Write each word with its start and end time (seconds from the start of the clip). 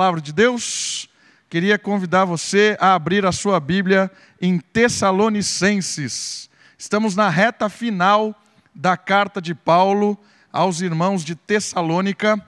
Palavra 0.00 0.22
de 0.22 0.32
Deus, 0.32 1.10
queria 1.50 1.78
convidar 1.78 2.24
você 2.24 2.74
a 2.80 2.94
abrir 2.94 3.26
a 3.26 3.32
sua 3.32 3.60
Bíblia 3.60 4.10
em 4.40 4.58
Tessalonicenses. 4.58 6.48
Estamos 6.78 7.14
na 7.14 7.28
reta 7.28 7.68
final 7.68 8.34
da 8.74 8.96
carta 8.96 9.42
de 9.42 9.54
Paulo 9.54 10.18
aos 10.50 10.80
irmãos 10.80 11.22
de 11.22 11.34
Tessalônica, 11.34 12.42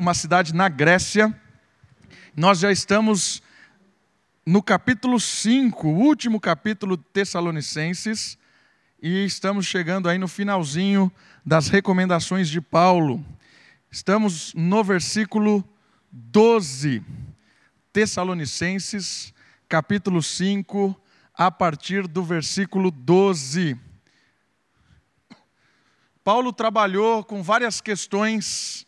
uma 0.00 0.14
cidade 0.14 0.52
na 0.52 0.68
Grécia. 0.68 1.32
Nós 2.36 2.58
já 2.58 2.72
estamos 2.72 3.40
no 4.44 4.60
capítulo 4.60 5.20
5, 5.20 5.86
o 5.86 5.96
último 5.96 6.40
capítulo 6.40 6.96
de 6.96 7.04
Tessalonicenses, 7.04 8.36
e 9.00 9.24
estamos 9.24 9.64
chegando 9.64 10.08
aí 10.08 10.18
no 10.18 10.26
finalzinho 10.26 11.08
das 11.46 11.68
recomendações 11.68 12.48
de 12.48 12.60
Paulo. 12.60 13.24
Estamos 13.92 14.52
no 14.54 14.82
versículo 14.82 15.64
12. 16.16 17.02
Tessalonicenses, 17.92 19.34
capítulo 19.68 20.22
5, 20.22 20.94
a 21.34 21.50
partir 21.50 22.06
do 22.06 22.22
versículo 22.22 22.92
12. 22.92 23.76
Paulo 26.22 26.52
trabalhou 26.52 27.24
com 27.24 27.42
várias 27.42 27.80
questões 27.80 28.86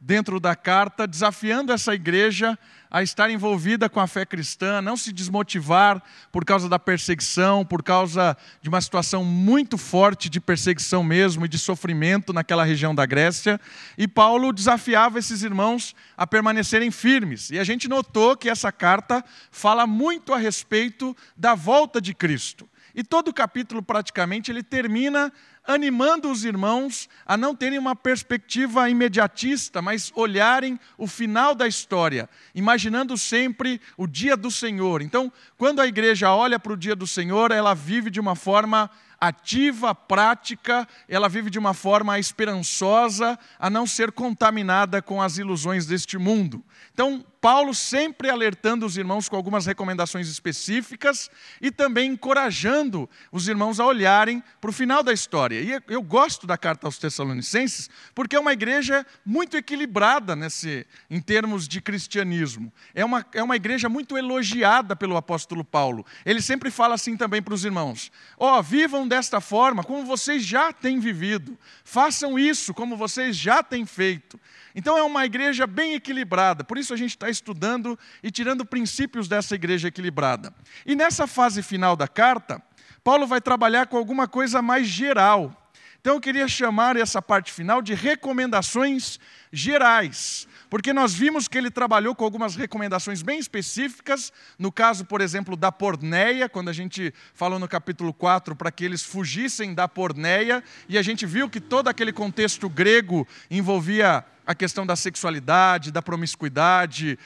dentro 0.00 0.40
da 0.40 0.56
carta, 0.56 1.06
desafiando 1.06 1.72
essa 1.72 1.94
igreja 1.94 2.58
a 2.94 3.02
estar 3.02 3.28
envolvida 3.28 3.88
com 3.88 3.98
a 3.98 4.06
fé 4.06 4.24
cristã, 4.24 4.80
não 4.80 4.96
se 4.96 5.12
desmotivar 5.12 6.00
por 6.30 6.44
causa 6.44 6.68
da 6.68 6.78
perseguição, 6.78 7.64
por 7.64 7.82
causa 7.82 8.36
de 8.62 8.68
uma 8.68 8.80
situação 8.80 9.24
muito 9.24 9.76
forte 9.76 10.28
de 10.28 10.40
perseguição 10.40 11.02
mesmo 11.02 11.44
e 11.44 11.48
de 11.48 11.58
sofrimento 11.58 12.32
naquela 12.32 12.62
região 12.62 12.94
da 12.94 13.04
Grécia. 13.04 13.60
E 13.98 14.06
Paulo 14.06 14.52
desafiava 14.52 15.18
esses 15.18 15.42
irmãos 15.42 15.92
a 16.16 16.24
permanecerem 16.24 16.92
firmes. 16.92 17.50
E 17.50 17.58
a 17.58 17.64
gente 17.64 17.88
notou 17.88 18.36
que 18.36 18.48
essa 18.48 18.70
carta 18.70 19.24
fala 19.50 19.88
muito 19.88 20.32
a 20.32 20.38
respeito 20.38 21.16
da 21.36 21.56
volta 21.56 22.00
de 22.00 22.14
Cristo. 22.14 22.68
E 22.94 23.02
todo 23.02 23.26
o 23.26 23.34
capítulo, 23.34 23.82
praticamente, 23.82 24.52
ele 24.52 24.62
termina 24.62 25.32
animando 25.66 26.30
os 26.30 26.44
irmãos 26.44 27.08
a 27.24 27.36
não 27.36 27.54
terem 27.54 27.78
uma 27.78 27.96
perspectiva 27.96 28.88
imediatista, 28.88 29.80
mas 29.80 30.12
olharem 30.14 30.78
o 30.98 31.06
final 31.06 31.54
da 31.54 31.66
história, 31.66 32.28
imaginando 32.54 33.16
sempre 33.16 33.80
o 33.96 34.06
dia 34.06 34.36
do 34.36 34.50
Senhor. 34.50 35.00
Então, 35.00 35.32
quando 35.56 35.80
a 35.80 35.86
igreja 35.86 36.32
olha 36.32 36.58
para 36.58 36.72
o 36.72 36.76
dia 36.76 36.94
do 36.94 37.06
Senhor, 37.06 37.50
ela 37.50 37.74
vive 37.74 38.10
de 38.10 38.20
uma 38.20 38.36
forma 38.36 38.90
ativa, 39.20 39.94
prática, 39.94 40.86
ela 41.08 41.28
vive 41.28 41.48
de 41.48 41.58
uma 41.58 41.72
forma 41.72 42.18
esperançosa, 42.18 43.38
a 43.58 43.70
não 43.70 43.86
ser 43.86 44.12
contaminada 44.12 45.00
com 45.00 45.22
as 45.22 45.38
ilusões 45.38 45.86
deste 45.86 46.18
mundo. 46.18 46.62
Então, 46.92 47.24
Paulo 47.40 47.74
sempre 47.74 48.30
alertando 48.30 48.86
os 48.86 48.96
irmãos 48.96 49.28
com 49.28 49.36
algumas 49.36 49.66
recomendações 49.66 50.28
específicas 50.28 51.30
e 51.60 51.70
também 51.70 52.12
encorajando 52.12 53.08
os 53.32 53.48
irmãos 53.48 53.80
a 53.80 53.86
olharem 53.86 54.42
para 54.60 54.70
o 54.70 54.72
final 54.72 55.02
da 55.02 55.12
história. 55.12 55.53
E 55.62 55.92
eu 55.92 56.02
gosto 56.02 56.46
da 56.46 56.56
carta 56.56 56.86
aos 56.86 56.98
Tessalonicenses 56.98 57.88
porque 58.14 58.36
é 58.36 58.40
uma 58.40 58.52
igreja 58.52 59.06
muito 59.24 59.56
equilibrada 59.56 60.34
nesse, 60.34 60.86
em 61.08 61.20
termos 61.20 61.68
de 61.68 61.80
cristianismo. 61.80 62.72
É 62.94 63.04
uma, 63.04 63.24
é 63.32 63.42
uma 63.42 63.56
igreja 63.56 63.88
muito 63.88 64.16
elogiada 64.16 64.96
pelo 64.96 65.16
apóstolo 65.16 65.64
Paulo. 65.64 66.04
Ele 66.24 66.40
sempre 66.40 66.70
fala 66.70 66.94
assim 66.94 67.16
também 67.16 67.42
para 67.42 67.54
os 67.54 67.64
irmãos: 67.64 68.10
ó, 68.38 68.58
oh, 68.58 68.62
vivam 68.62 69.06
desta 69.06 69.40
forma 69.40 69.84
como 69.84 70.04
vocês 70.04 70.44
já 70.44 70.72
têm 70.72 70.98
vivido, 70.98 71.58
façam 71.84 72.38
isso 72.38 72.74
como 72.74 72.96
vocês 72.96 73.36
já 73.36 73.62
têm 73.62 73.86
feito. 73.86 74.38
Então 74.74 74.98
é 74.98 75.02
uma 75.02 75.24
igreja 75.24 75.66
bem 75.66 75.94
equilibrada, 75.94 76.64
por 76.64 76.76
isso 76.76 76.92
a 76.92 76.96
gente 76.96 77.10
está 77.10 77.30
estudando 77.30 77.96
e 78.22 78.30
tirando 78.30 78.66
princípios 78.66 79.28
dessa 79.28 79.54
igreja 79.54 79.88
equilibrada. 79.88 80.52
E 80.84 80.96
nessa 80.96 81.26
fase 81.28 81.62
final 81.62 81.94
da 81.94 82.08
carta, 82.08 82.60
Paulo 83.04 83.26
vai 83.26 83.38
trabalhar 83.38 83.86
com 83.86 83.98
alguma 83.98 84.26
coisa 84.26 84.62
mais 84.62 84.88
geral. 84.88 85.60
Então 86.00 86.14
eu 86.14 86.20
queria 86.20 86.48
chamar 86.48 86.96
essa 86.96 87.20
parte 87.20 87.52
final 87.52 87.82
de 87.82 87.94
recomendações 87.94 89.20
gerais. 89.52 90.48
Porque 90.70 90.92
nós 90.92 91.14
vimos 91.14 91.46
que 91.46 91.56
ele 91.56 91.70
trabalhou 91.70 92.14
com 92.14 92.24
algumas 92.24 92.56
recomendações 92.56 93.22
bem 93.22 93.38
específicas, 93.38 94.32
no 94.58 94.72
caso, 94.72 95.04
por 95.04 95.20
exemplo, 95.20 95.54
da 95.54 95.70
porneia, 95.70 96.48
quando 96.48 96.70
a 96.70 96.72
gente 96.72 97.12
falou 97.34 97.58
no 97.58 97.68
capítulo 97.68 98.12
4 98.12 98.56
para 98.56 98.72
que 98.72 98.84
eles 98.84 99.02
fugissem 99.02 99.74
da 99.74 99.86
porneia, 99.86 100.64
e 100.88 100.98
a 100.98 101.02
gente 101.02 101.26
viu 101.26 101.48
que 101.48 101.60
todo 101.60 101.88
aquele 101.88 102.12
contexto 102.12 102.68
grego 102.68 103.28
envolvia 103.50 104.24
a 104.46 104.54
questão 104.54 104.84
da 104.84 104.96
sexualidade, 104.96 105.92
da 105.92 106.02
promiscuidade, 106.02 107.18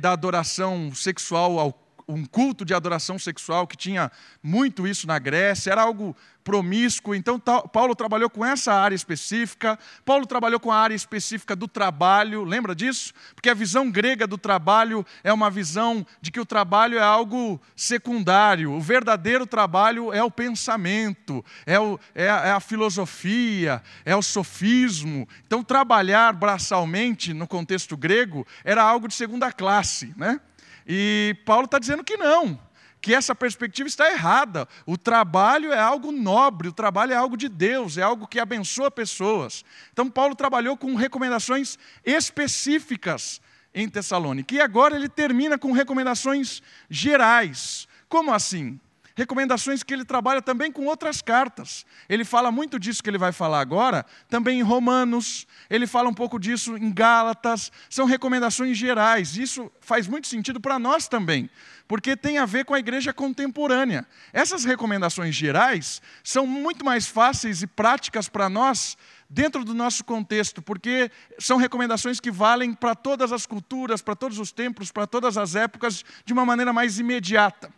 da 0.00 0.12
adoração 0.12 0.92
sexual 0.94 1.58
ao 1.58 1.72
um 2.10 2.24
culto 2.24 2.64
de 2.64 2.74
adoração 2.74 3.18
sexual 3.18 3.66
que 3.66 3.76
tinha 3.76 4.10
muito 4.42 4.86
isso 4.86 5.06
na 5.06 5.18
Grécia, 5.18 5.70
era 5.70 5.82
algo 5.82 6.16
promíscuo. 6.42 7.14
Então, 7.14 7.38
Paulo 7.38 7.94
trabalhou 7.94 8.28
com 8.28 8.44
essa 8.44 8.72
área 8.72 8.94
específica. 8.94 9.78
Paulo 10.04 10.26
trabalhou 10.26 10.58
com 10.58 10.72
a 10.72 10.76
área 10.76 10.94
específica 10.94 11.54
do 11.54 11.68
trabalho, 11.68 12.44
lembra 12.44 12.74
disso? 12.74 13.12
Porque 13.34 13.50
a 13.50 13.54
visão 13.54 13.90
grega 13.90 14.26
do 14.26 14.38
trabalho 14.38 15.04
é 15.22 15.32
uma 15.32 15.50
visão 15.50 16.04
de 16.20 16.30
que 16.30 16.40
o 16.40 16.46
trabalho 16.46 16.98
é 16.98 17.02
algo 17.02 17.60
secundário. 17.76 18.72
O 18.72 18.80
verdadeiro 18.80 19.46
trabalho 19.46 20.12
é 20.12 20.22
o 20.22 20.30
pensamento, 20.30 21.44
é, 21.66 21.78
o, 21.78 21.98
é, 22.14 22.28
a, 22.28 22.46
é 22.46 22.50
a 22.52 22.60
filosofia, 22.60 23.82
é 24.04 24.16
o 24.16 24.22
sofismo. 24.22 25.28
Então, 25.46 25.62
trabalhar 25.62 26.32
braçalmente, 26.32 27.32
no 27.32 27.46
contexto 27.46 27.96
grego, 27.96 28.46
era 28.64 28.82
algo 28.82 29.06
de 29.06 29.14
segunda 29.14 29.52
classe, 29.52 30.12
né? 30.16 30.40
E 30.86 31.36
Paulo 31.44 31.64
está 31.64 31.78
dizendo 31.78 32.04
que 32.04 32.16
não, 32.16 32.58
que 33.00 33.14
essa 33.14 33.34
perspectiva 33.34 33.88
está 33.88 34.10
errada. 34.10 34.68
O 34.86 34.96
trabalho 34.96 35.72
é 35.72 35.78
algo 35.78 36.12
nobre, 36.12 36.68
o 36.68 36.72
trabalho 36.72 37.12
é 37.12 37.16
algo 37.16 37.36
de 37.36 37.48
Deus, 37.48 37.96
é 37.96 38.02
algo 38.02 38.26
que 38.26 38.38
abençoa 38.38 38.90
pessoas. 38.90 39.64
Então, 39.92 40.10
Paulo 40.10 40.34
trabalhou 40.34 40.76
com 40.76 40.94
recomendações 40.94 41.78
específicas 42.04 43.40
em 43.74 43.88
Tessalônica. 43.88 44.54
E 44.54 44.60
agora 44.60 44.96
ele 44.96 45.08
termina 45.08 45.56
com 45.56 45.72
recomendações 45.72 46.62
gerais. 46.88 47.86
Como 48.08 48.32
assim? 48.32 48.78
Recomendações 49.20 49.82
que 49.82 49.92
ele 49.92 50.02
trabalha 50.02 50.40
também 50.40 50.72
com 50.72 50.86
outras 50.86 51.20
cartas. 51.20 51.84
Ele 52.08 52.24
fala 52.24 52.50
muito 52.50 52.78
disso 52.78 53.02
que 53.02 53.10
ele 53.10 53.18
vai 53.18 53.32
falar 53.32 53.60
agora, 53.60 54.06
também 54.30 54.60
em 54.60 54.62
Romanos, 54.62 55.46
ele 55.68 55.86
fala 55.86 56.08
um 56.08 56.14
pouco 56.14 56.38
disso 56.38 56.74
em 56.74 56.90
Gálatas, 56.90 57.70
são 57.90 58.06
recomendações 58.06 58.78
gerais. 58.78 59.36
Isso 59.36 59.70
faz 59.82 60.08
muito 60.08 60.26
sentido 60.26 60.58
para 60.58 60.78
nós 60.78 61.06
também, 61.06 61.50
porque 61.86 62.16
tem 62.16 62.38
a 62.38 62.46
ver 62.46 62.64
com 62.64 62.72
a 62.72 62.78
igreja 62.78 63.12
contemporânea. 63.12 64.06
Essas 64.32 64.64
recomendações 64.64 65.34
gerais 65.34 66.00
são 66.24 66.46
muito 66.46 66.82
mais 66.82 67.06
fáceis 67.06 67.60
e 67.60 67.66
práticas 67.66 68.26
para 68.26 68.48
nós 68.48 68.96
dentro 69.28 69.66
do 69.66 69.74
nosso 69.74 70.02
contexto, 70.02 70.62
porque 70.62 71.10
são 71.38 71.58
recomendações 71.58 72.20
que 72.20 72.30
valem 72.30 72.72
para 72.72 72.94
todas 72.94 73.32
as 73.32 73.44
culturas, 73.44 74.00
para 74.00 74.16
todos 74.16 74.38
os 74.38 74.50
tempos, 74.50 74.90
para 74.90 75.06
todas 75.06 75.36
as 75.36 75.54
épocas, 75.54 76.02
de 76.24 76.32
uma 76.32 76.46
maneira 76.46 76.72
mais 76.72 76.98
imediata. 76.98 77.70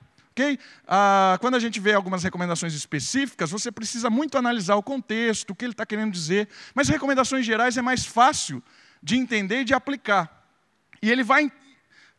Ah, 0.86 1.36
quando 1.40 1.54
a 1.54 1.58
gente 1.58 1.78
vê 1.80 1.92
algumas 1.92 2.22
recomendações 2.22 2.74
específicas, 2.74 3.50
você 3.50 3.70
precisa 3.70 4.08
muito 4.08 4.38
analisar 4.38 4.76
o 4.76 4.82
contexto, 4.82 5.50
o 5.50 5.54
que 5.54 5.64
ele 5.64 5.72
está 5.72 5.86
querendo 5.86 6.12
dizer. 6.12 6.48
Mas 6.74 6.88
recomendações 6.88 7.44
gerais 7.44 7.76
é 7.76 7.82
mais 7.82 8.04
fácil 8.04 8.62
de 9.02 9.16
entender 9.16 9.60
e 9.60 9.64
de 9.64 9.74
aplicar. 9.74 10.46
E 11.02 11.10
ele 11.10 11.24
vai 11.24 11.50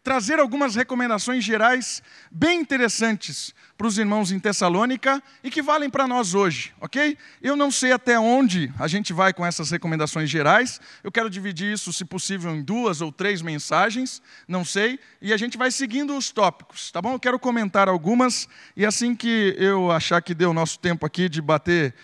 trazer 0.03 0.37
algumas 0.37 0.75
recomendações 0.75 1.45
gerais 1.45 2.03
bem 2.29 2.59
interessantes 2.59 3.55
para 3.77 3.87
os 3.87 3.97
irmãos 3.97 4.31
em 4.31 4.39
Tessalônica 4.39 5.23
e 5.41 5.49
que 5.49 5.61
valem 5.61 5.89
para 5.89 6.05
nós 6.05 6.35
hoje, 6.35 6.73
ok? 6.81 7.17
Eu 7.41 7.55
não 7.55 7.71
sei 7.71 7.93
até 7.93 8.19
onde 8.19 8.71
a 8.77 8.87
gente 8.87 9.13
vai 9.13 9.33
com 9.33 9.45
essas 9.45 9.71
recomendações 9.71 10.29
gerais, 10.29 10.81
eu 11.03 11.11
quero 11.11 11.29
dividir 11.29 11.71
isso, 11.71 11.93
se 11.93 12.03
possível, 12.03 12.53
em 12.53 12.61
duas 12.61 12.99
ou 12.99 13.11
três 13.11 13.41
mensagens, 13.41 14.21
não 14.45 14.65
sei, 14.65 14.99
e 15.21 15.31
a 15.31 15.37
gente 15.37 15.57
vai 15.57 15.71
seguindo 15.71 16.15
os 16.17 16.31
tópicos, 16.31 16.91
tá 16.91 17.01
bom? 17.01 17.13
Eu 17.13 17.19
quero 17.19 17.39
comentar 17.39 17.87
algumas 17.87 18.47
e 18.75 18.85
assim 18.85 19.15
que 19.15 19.55
eu 19.57 19.89
achar 19.89 20.21
que 20.21 20.35
deu 20.35 20.53
nosso 20.53 20.77
tempo 20.79 21.05
aqui 21.05 21.29
de 21.29 21.41
bater 21.41 21.95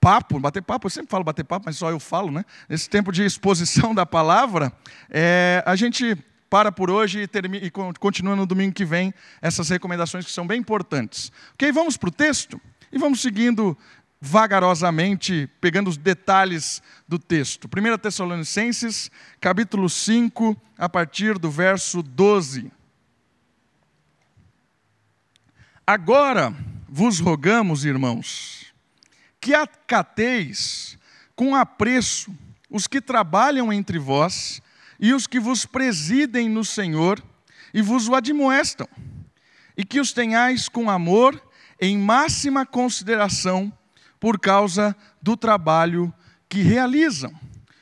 papo, 0.00 0.40
bater 0.40 0.62
papo, 0.62 0.86
eu 0.86 0.90
sempre 0.90 1.10
falo 1.10 1.22
bater 1.22 1.44
papo, 1.44 1.66
mas 1.66 1.76
só 1.76 1.90
eu 1.90 2.00
falo, 2.00 2.32
né? 2.32 2.44
Esse 2.68 2.90
tempo 2.90 3.12
de 3.12 3.24
exposição 3.24 3.94
da 3.94 4.04
palavra, 4.04 4.72
é, 5.08 5.62
a 5.64 5.76
gente 5.76 6.16
para 6.48 6.70
por 6.70 6.90
hoje 6.90 7.20
e, 7.20 7.26
termina, 7.26 7.64
e 7.64 7.70
continua 7.70 8.36
no 8.36 8.46
domingo 8.46 8.74
que 8.74 8.84
vem 8.84 9.12
essas 9.42 9.68
recomendações 9.68 10.24
que 10.24 10.30
são 10.30 10.46
bem 10.46 10.60
importantes. 10.60 11.32
Ok, 11.54 11.70
vamos 11.72 11.96
para 11.96 12.08
o 12.08 12.12
texto 12.12 12.60
e 12.92 12.98
vamos 12.98 13.20
seguindo 13.20 13.76
vagarosamente, 14.20 15.50
pegando 15.60 15.90
os 15.90 15.98
detalhes 15.98 16.82
do 17.06 17.18
texto. 17.18 17.68
1 17.68 17.98
Tessalonicenses, 17.98 19.10
capítulo 19.40 19.88
5, 19.90 20.56
a 20.78 20.88
partir 20.88 21.38
do 21.38 21.50
verso 21.50 22.02
12. 22.02 22.72
Agora 25.86 26.54
vos 26.88 27.20
rogamos, 27.20 27.84
irmãos, 27.84 28.72
que 29.38 29.52
acateis 29.52 30.98
com 31.36 31.54
apreço 31.54 32.34
os 32.70 32.86
que 32.86 33.00
trabalham 33.00 33.70
entre 33.70 33.98
vós 33.98 34.62
e 34.98 35.12
os 35.12 35.26
que 35.26 35.40
vos 35.40 35.66
presidem 35.66 36.48
no 36.48 36.64
Senhor 36.64 37.22
e 37.72 37.82
vos 37.82 38.08
o 38.08 38.14
admoestam, 38.14 38.88
e 39.76 39.84
que 39.84 40.00
os 40.00 40.12
tenhais 40.12 40.68
com 40.68 40.88
amor 40.88 41.42
em 41.80 41.98
máxima 41.98 42.64
consideração 42.64 43.72
por 44.20 44.38
causa 44.38 44.96
do 45.20 45.36
trabalho 45.36 46.12
que 46.48 46.62
realizam. 46.62 47.34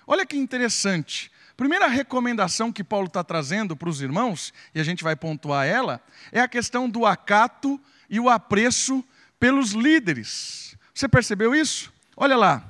Olha 0.07 0.27
que 0.27 0.37
interessante. 0.37 1.31
Primeira 1.57 1.87
recomendação 1.87 2.73
que 2.73 2.83
Paulo 2.83 3.07
está 3.07 3.23
trazendo 3.23 3.77
para 3.77 3.89
os 3.89 4.01
irmãos, 4.01 4.53
e 4.75 4.81
a 4.81 4.85
gente 4.85 5.05
vai 5.05 5.15
pontuar 5.15 5.67
ela, 5.67 6.01
é 6.33 6.41
a 6.41 6.49
questão 6.49 6.89
do 6.89 7.05
acato 7.05 7.81
e 8.09 8.19
o 8.19 8.29
apreço 8.29 9.05
pelos 9.39 9.73
líderes. 9.73 10.77
Você 10.95 11.09
percebeu 11.09 11.55
isso? 11.55 11.93
Olha 12.17 12.37
lá. 12.37 12.65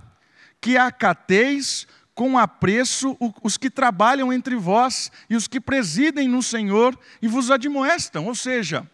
Que 0.61 0.77
acateis 0.77 1.87
com 2.15 2.39
apreço 2.39 3.17
os 3.43 3.57
que 3.57 3.71
trabalham 3.71 4.33
entre 4.33 4.55
vós 4.57 5.11
e 5.31 5.37
os 5.37 5.49
que 5.49 5.61
presidem 5.61 6.29
no 6.29 6.43
Senhor 6.43 6.99
e 7.21 7.29
vos 7.29 7.51
admoestam. 7.51 8.27
Ou 8.27 8.35
seja, 8.35 8.89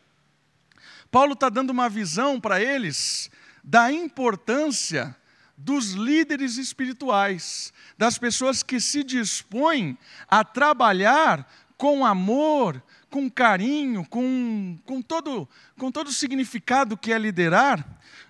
Paulo 1.10 1.32
está 1.32 1.48
dando 1.48 1.70
uma 1.70 1.88
visão 1.88 2.40
para 2.40 2.62
eles 2.62 3.30
da 3.62 3.90
importância 3.90 5.16
dos 5.56 5.92
líderes 5.92 6.56
espirituais, 6.56 7.72
das 7.96 8.16
pessoas 8.16 8.62
que 8.62 8.80
se 8.80 9.02
dispõem 9.02 9.98
a 10.28 10.44
trabalhar 10.44 11.50
com 11.76 12.06
amor, 12.06 12.80
com 13.10 13.28
carinho, 13.28 14.04
com, 14.08 14.78
com, 14.84 15.02
todo, 15.02 15.48
com 15.76 15.90
todo 15.90 16.08
o 16.08 16.12
significado 16.12 16.96
que 16.96 17.12
é 17.12 17.18
liderar 17.18 17.84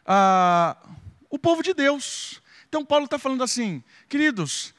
ah, 0.06 0.76
o 1.28 1.38
povo 1.38 1.62
de 1.62 1.74
Deus. 1.74 2.40
Então, 2.68 2.84
Paulo 2.84 3.04
está 3.04 3.18
falando 3.18 3.42
assim, 3.42 3.82
queridos, 4.08 4.74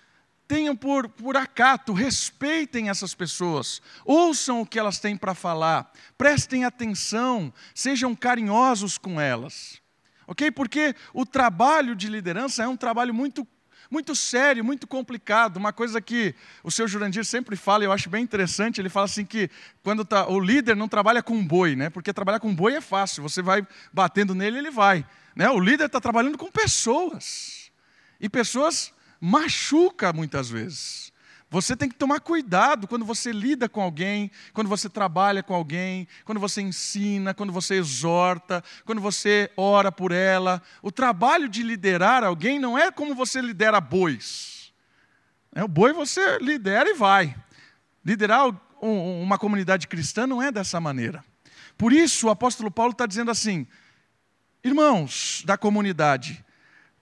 tenham 0.50 0.76
por, 0.76 1.08
por 1.08 1.38
acato, 1.38 1.94
respeitem 1.94 2.90
essas 2.90 3.14
pessoas, 3.14 3.80
ouçam 4.04 4.62
o 4.62 4.66
que 4.66 4.80
elas 4.80 4.98
têm 4.98 5.16
para 5.16 5.36
falar, 5.36 5.94
prestem 6.18 6.66
atenção, 6.66 7.54
sejam 7.76 8.16
carinhosos 8.16 8.98
com 8.98 9.22
elas. 9.22 9.80
Ok? 10.26 10.50
Porque 10.50 10.96
o 11.14 11.24
trabalho 11.24 11.96
de 11.96 12.08
liderança 12.08 12.64
é 12.64 12.68
um 12.68 12.76
trabalho 12.76 13.14
muito 13.14 13.48
muito 13.92 14.16
sério, 14.16 14.64
muito 14.64 14.86
complicado. 14.86 15.58
Uma 15.58 15.74
coisa 15.74 16.00
que 16.00 16.36
o 16.64 16.70
seu 16.70 16.88
Jurandir 16.88 17.26
sempre 17.26 17.56
fala, 17.56 17.84
e 17.84 17.88
eu 17.88 17.92
acho 17.92 18.08
bem 18.08 18.24
interessante, 18.24 18.80
ele 18.80 18.90
fala 18.90 19.06
assim 19.06 19.26
que 19.26 19.50
quando 19.82 20.06
tá, 20.06 20.30
o 20.30 20.40
líder 20.40 20.76
não 20.76 20.88
trabalha 20.88 21.24
com 21.24 21.44
boi, 21.44 21.76
né? 21.76 21.90
Porque 21.90 22.14
trabalhar 22.14 22.40
com 22.40 22.54
boi 22.54 22.76
é 22.76 22.82
fácil, 22.82 23.24
você 23.24 23.42
vai 23.42 23.68
batendo 23.92 24.36
nele, 24.36 24.60
ele 24.60 24.70
vai. 24.70 25.04
Né? 25.36 25.50
O 25.50 25.60
líder 25.60 25.86
está 25.86 26.00
trabalhando 26.00 26.38
com 26.38 26.52
pessoas. 26.52 27.72
E 28.20 28.30
pessoas 28.30 28.94
machuca 29.20 30.14
muitas 30.14 30.50
vezes. 30.50 31.12
Você 31.52 31.76
tem 31.76 31.90
que 31.90 31.96
tomar 31.96 32.20
cuidado 32.20 32.88
quando 32.88 33.04
você 33.04 33.32
lida 33.32 33.68
com 33.68 33.82
alguém, 33.82 34.30
quando 34.54 34.68
você 34.68 34.88
trabalha 34.88 35.42
com 35.42 35.56
alguém, 35.56 36.08
quando 36.24 36.40
você 36.40 36.62
ensina, 36.62 37.34
quando 37.34 37.52
você 37.52 37.76
exorta, 37.76 38.64
quando 38.86 39.02
você 39.02 39.50
ora 39.58 39.92
por 39.92 40.12
ela. 40.12 40.62
O 40.82 40.92
trabalho 40.92 41.50
de 41.50 41.64
liderar 41.64 42.24
alguém 42.24 42.60
não 42.60 42.78
é 42.78 42.92
como 42.92 43.16
você 43.16 43.42
lidera 43.42 43.82
bois. 43.82 44.72
É, 45.56 45.64
o 45.64 45.68
boi 45.68 45.92
você 45.92 46.38
lidera 46.38 46.88
e 46.88 46.94
vai. 46.94 47.36
Liderar 48.06 48.56
uma 48.80 49.40
comunidade 49.40 49.88
cristã 49.88 50.28
não 50.28 50.42
é 50.42 50.52
dessa 50.52 50.80
maneira. 50.80 51.26
Por 51.76 51.92
isso 51.92 52.28
o 52.28 52.30
apóstolo 52.30 52.70
Paulo 52.70 52.92
está 52.92 53.08
dizendo 53.08 53.32
assim: 53.32 53.66
irmãos 54.64 55.42
da 55.46 55.58
comunidade, 55.58 56.46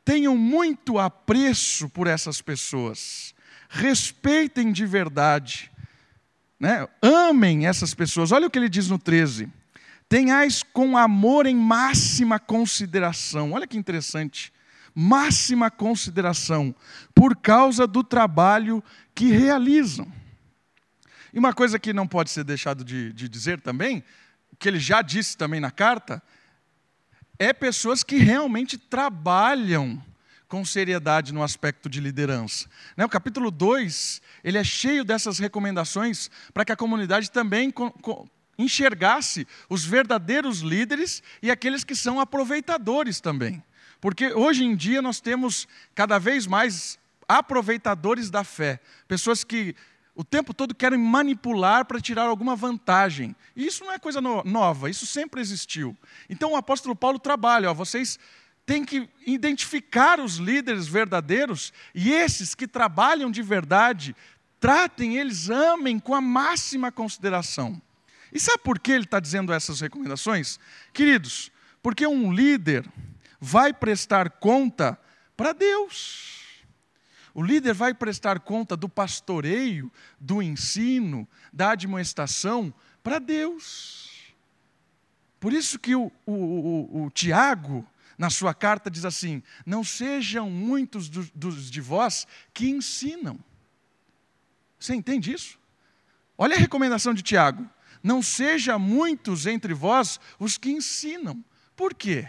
tenham 0.07 0.37
muito 0.37 0.97
apreço 0.97 1.89
por 1.89 2.07
essas 2.07 2.41
pessoas, 2.41 3.35
respeitem 3.67 4.71
de 4.71 4.85
verdade, 4.85 5.69
né? 6.57 6.87
amem 7.01 7.67
essas 7.67 7.93
pessoas. 7.93 8.31
Olha 8.31 8.47
o 8.47 8.49
que 8.49 8.57
ele 8.57 8.69
diz 8.69 8.87
no 8.87 8.97
13: 8.97 9.49
tenhais 10.07 10.63
com 10.63 10.97
amor 10.97 11.45
em 11.45 11.57
máxima 11.57 12.39
consideração. 12.39 13.51
Olha 13.51 13.67
que 13.67 13.77
interessante. 13.77 14.53
Máxima 14.95 15.69
consideração, 15.69 16.73
por 17.13 17.35
causa 17.35 17.85
do 17.85 18.01
trabalho 18.01 18.81
que 19.13 19.25
realizam. 19.25 20.09
E 21.33 21.37
uma 21.37 21.53
coisa 21.53 21.77
que 21.77 21.91
não 21.91 22.07
pode 22.07 22.29
ser 22.29 22.45
deixado 22.45 22.85
de, 22.85 23.11
de 23.11 23.27
dizer 23.27 23.59
também, 23.59 24.01
que 24.57 24.69
ele 24.69 24.79
já 24.79 25.01
disse 25.01 25.35
também 25.35 25.59
na 25.59 25.69
carta, 25.69 26.23
é 27.39 27.53
pessoas 27.53 28.03
que 28.03 28.17
realmente 28.17 28.77
trabalham 28.77 30.01
com 30.47 30.63
seriedade 30.63 31.33
no 31.33 31.43
aspecto 31.43 31.89
de 31.89 31.99
liderança. 31.99 32.69
Né, 32.95 33.05
o 33.05 33.09
capítulo 33.09 33.51
2, 33.51 34.21
ele 34.43 34.57
é 34.57 34.63
cheio 34.63 35.03
dessas 35.03 35.39
recomendações 35.39 36.31
para 36.53 36.63
que 36.63 36.71
a 36.71 36.75
comunidade 36.75 37.29
também 37.29 37.73
enxergasse 38.57 39.47
os 39.69 39.83
verdadeiros 39.85 40.61
líderes 40.61 41.21
e 41.41 41.51
aqueles 41.51 41.83
que 41.83 41.95
são 41.95 42.19
aproveitadores 42.19 43.19
também. 43.19 43.61
Porque 43.99 44.33
hoje 44.33 44.63
em 44.63 44.75
dia 44.75 45.01
nós 45.01 45.19
temos 45.19 45.67
cada 45.93 46.17
vez 46.17 46.47
mais 46.47 46.97
aproveitadores 47.27 48.29
da 48.29 48.43
fé, 48.43 48.79
pessoas 49.07 49.43
que 49.43 49.75
o 50.17 50.23
tempo 50.23 50.51
todo 50.51 50.73
querem 50.73 50.97
manipular 50.97 51.85
para 51.85 52.01
tirar 52.01 52.23
alguma 52.23 52.55
vantagem. 52.55 53.35
E 53.55 53.67
isso 53.67 53.85
não 53.85 53.91
é 53.91 53.99
coisa 53.99 54.19
no, 54.19 54.43
nova, 54.43 54.89
isso 54.89 55.05
sempre 55.05 55.39
existiu. 55.39 55.95
Então 56.27 56.53
o 56.53 56.55
apóstolo 56.55 56.95
Paulo 56.95 57.19
trabalha, 57.19 57.69
ó, 57.69 57.73
vocês 57.75 58.17
têm 58.65 58.83
que 58.83 59.07
identificar 59.27 60.19
os 60.19 60.37
líderes 60.37 60.87
verdadeiros 60.87 61.71
e 61.93 62.11
esses 62.11 62.55
que 62.55 62.67
trabalham 62.67 63.29
de 63.29 63.43
verdade, 63.43 64.15
tratem 64.59 65.17
eles, 65.17 65.51
amem 65.51 65.99
com 65.99 66.15
a 66.15 66.19
máxima 66.19 66.91
consideração. 66.91 67.79
E 68.33 68.39
sabe 68.39 68.63
por 68.63 68.79
que 68.79 68.91
ele 68.91 69.03
está 69.03 69.19
dizendo 69.19 69.53
essas 69.53 69.81
recomendações? 69.81 70.59
Queridos, 70.93 71.51
porque 71.79 72.07
um 72.07 72.33
líder 72.33 72.83
vai 73.39 73.71
prestar 73.71 74.31
conta 74.31 74.99
para 75.37 75.53
Deus. 75.53 76.46
O 77.37 77.43
líder 77.43 77.75
vai 77.75 77.93
prestar 77.93 78.39
conta 78.39 78.75
do 78.75 78.89
pastoreio, 78.89 79.91
do 80.19 80.41
ensino, 80.41 81.27
da 81.53 81.69
admoestação 81.69 82.73
para 83.03 83.19
Deus. 83.19 84.33
Por 85.39 85.53
isso 85.53 85.77
que 85.77 85.93
o, 85.93 86.11
o, 86.25 86.33
o, 86.33 87.03
o, 87.03 87.11
Tiago, 87.11 87.87
na 88.17 88.31
sua 88.31 88.55
carta, 88.55 88.89
diz 88.89 89.05
assim: 89.05 89.43
Não 89.67 89.83
sejam 89.83 90.49
muitos 90.49 91.07
do, 91.09 91.29
dos 91.35 91.69
de 91.69 91.79
vós 91.79 92.25
que 92.55 92.71
ensinam. 92.71 93.37
Você 94.79 94.95
entende 94.95 95.31
isso? 95.31 95.59
Olha 96.35 96.55
a 96.55 96.59
recomendação 96.59 97.13
de 97.13 97.21
Tiago: 97.21 97.69
Não 98.01 98.23
seja 98.23 98.79
muitos 98.79 99.45
entre 99.45 99.75
vós 99.75 100.19
os 100.39 100.57
que 100.57 100.71
ensinam. 100.71 101.45
Por 101.75 101.93
quê? 101.93 102.27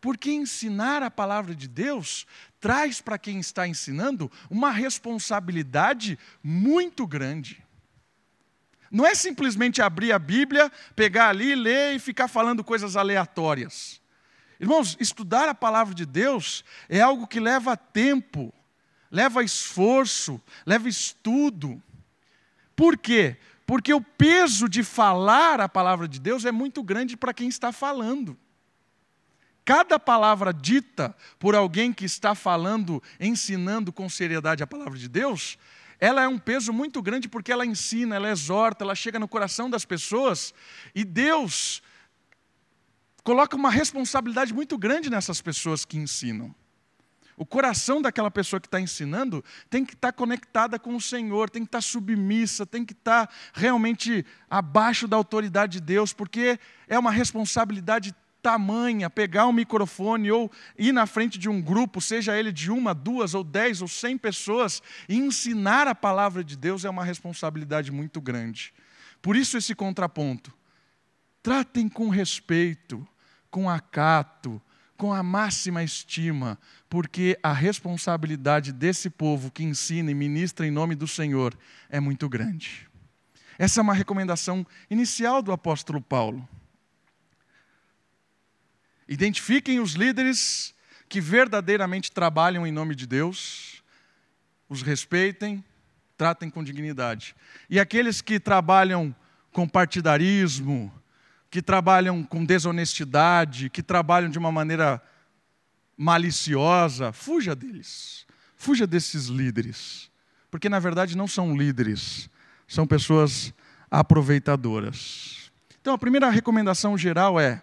Porque 0.00 0.32
ensinar 0.32 1.04
a 1.04 1.10
palavra 1.10 1.54
de 1.54 1.68
Deus 1.68 2.26
traz 2.64 2.98
para 2.98 3.18
quem 3.18 3.40
está 3.40 3.68
ensinando 3.68 4.32
uma 4.48 4.70
responsabilidade 4.70 6.18
muito 6.42 7.06
grande. 7.06 7.62
Não 8.90 9.04
é 9.04 9.14
simplesmente 9.14 9.82
abrir 9.82 10.12
a 10.12 10.18
Bíblia, 10.18 10.72
pegar 10.96 11.28
ali, 11.28 11.54
ler 11.54 11.94
e 11.94 11.98
ficar 11.98 12.26
falando 12.26 12.64
coisas 12.64 12.96
aleatórias. 12.96 14.00
Irmãos, 14.58 14.96
estudar 14.98 15.46
a 15.46 15.54
palavra 15.54 15.94
de 15.94 16.06
Deus 16.06 16.64
é 16.88 17.02
algo 17.02 17.26
que 17.26 17.38
leva 17.38 17.76
tempo, 17.76 18.50
leva 19.10 19.44
esforço, 19.44 20.40
leva 20.64 20.88
estudo. 20.88 21.82
Por 22.74 22.96
quê? 22.96 23.36
Porque 23.66 23.92
o 23.92 24.00
peso 24.00 24.70
de 24.70 24.82
falar 24.82 25.60
a 25.60 25.68
palavra 25.68 26.08
de 26.08 26.18
Deus 26.18 26.46
é 26.46 26.50
muito 26.50 26.82
grande 26.82 27.14
para 27.14 27.34
quem 27.34 27.46
está 27.46 27.72
falando. 27.72 28.38
Cada 29.64 29.98
palavra 29.98 30.52
dita 30.52 31.16
por 31.38 31.54
alguém 31.54 31.92
que 31.92 32.04
está 32.04 32.34
falando, 32.34 33.02
ensinando 33.18 33.92
com 33.92 34.08
seriedade 34.08 34.62
a 34.62 34.66
palavra 34.66 34.98
de 34.98 35.08
Deus, 35.08 35.56
ela 35.98 36.22
é 36.22 36.28
um 36.28 36.38
peso 36.38 36.72
muito 36.72 37.00
grande 37.00 37.28
porque 37.28 37.50
ela 37.50 37.64
ensina, 37.64 38.16
ela 38.16 38.30
exorta, 38.30 38.84
ela 38.84 38.94
chega 38.94 39.18
no 39.18 39.26
coração 39.26 39.70
das 39.70 39.84
pessoas 39.84 40.52
e 40.94 41.02
Deus 41.02 41.82
coloca 43.22 43.56
uma 43.56 43.70
responsabilidade 43.70 44.52
muito 44.52 44.76
grande 44.76 45.08
nessas 45.08 45.40
pessoas 45.40 45.84
que 45.84 45.96
ensinam. 45.96 46.54
O 47.36 47.44
coração 47.44 48.00
daquela 48.00 48.30
pessoa 48.30 48.60
que 48.60 48.66
está 48.66 48.80
ensinando 48.80 49.42
tem 49.68 49.84
que 49.84 49.94
estar 49.94 50.12
conectada 50.12 50.78
com 50.78 50.94
o 50.94 51.00
Senhor, 51.00 51.50
tem 51.50 51.62
que 51.62 51.68
estar 51.68 51.80
submissa, 51.80 52.64
tem 52.64 52.84
que 52.84 52.92
estar 52.92 53.28
realmente 53.52 54.24
abaixo 54.48 55.08
da 55.08 55.16
autoridade 55.16 55.80
de 55.80 55.80
Deus, 55.80 56.12
porque 56.12 56.60
é 56.86 56.98
uma 56.98 57.10
responsabilidade 57.10 58.14
tamanha, 58.44 59.08
pegar 59.08 59.46
um 59.46 59.52
microfone 59.52 60.30
ou 60.30 60.52
ir 60.78 60.92
na 60.92 61.06
frente 61.06 61.38
de 61.38 61.48
um 61.48 61.62
grupo, 61.62 61.98
seja 61.98 62.38
ele 62.38 62.52
de 62.52 62.70
uma, 62.70 62.92
duas 62.92 63.32
ou 63.32 63.42
dez 63.42 63.80
ou 63.80 63.88
cem 63.88 64.18
pessoas, 64.18 64.82
e 65.08 65.16
ensinar 65.16 65.88
a 65.88 65.94
palavra 65.94 66.44
de 66.44 66.54
Deus 66.54 66.84
é 66.84 66.90
uma 66.90 67.02
responsabilidade 67.02 67.90
muito 67.90 68.20
grande. 68.20 68.74
Por 69.22 69.34
isso 69.34 69.56
esse 69.56 69.74
contraponto. 69.74 70.52
Tratem 71.42 71.88
com 71.88 72.10
respeito, 72.10 73.06
com 73.50 73.68
acato, 73.70 74.60
com 74.94 75.14
a 75.14 75.22
máxima 75.22 75.82
estima, 75.82 76.58
porque 76.90 77.38
a 77.42 77.52
responsabilidade 77.52 78.74
desse 78.74 79.08
povo 79.08 79.50
que 79.50 79.64
ensina 79.64 80.10
e 80.10 80.14
ministra 80.14 80.66
em 80.66 80.70
nome 80.70 80.94
do 80.94 81.08
Senhor 81.08 81.56
é 81.88 81.98
muito 81.98 82.28
grande. 82.28 82.86
Essa 83.58 83.80
é 83.80 83.82
uma 83.82 83.94
recomendação 83.94 84.66
inicial 84.90 85.40
do 85.40 85.50
apóstolo 85.50 86.02
Paulo. 86.02 86.46
Identifiquem 89.08 89.80
os 89.80 89.92
líderes 89.92 90.74
que 91.08 91.20
verdadeiramente 91.20 92.10
trabalham 92.10 92.66
em 92.66 92.72
nome 92.72 92.94
de 92.94 93.06
Deus, 93.06 93.82
os 94.68 94.82
respeitem, 94.82 95.62
tratem 96.16 96.50
com 96.50 96.64
dignidade. 96.64 97.36
E 97.68 97.78
aqueles 97.78 98.20
que 98.20 98.40
trabalham 98.40 99.14
com 99.52 99.68
partidarismo, 99.68 100.92
que 101.50 101.62
trabalham 101.62 102.24
com 102.24 102.44
desonestidade, 102.44 103.70
que 103.70 103.82
trabalham 103.82 104.28
de 104.28 104.38
uma 104.38 104.50
maneira 104.50 105.00
maliciosa, 105.96 107.12
fuja 107.12 107.54
deles. 107.54 108.26
Fuja 108.56 108.86
desses 108.86 109.26
líderes. 109.26 110.10
Porque 110.50 110.68
na 110.68 110.78
verdade 110.78 111.16
não 111.16 111.28
são 111.28 111.56
líderes, 111.56 112.28
são 112.66 112.86
pessoas 112.86 113.52
aproveitadoras. 113.90 115.52
Então 115.80 115.94
a 115.94 115.98
primeira 115.98 116.30
recomendação 116.30 116.96
geral 116.96 117.38
é: 117.38 117.62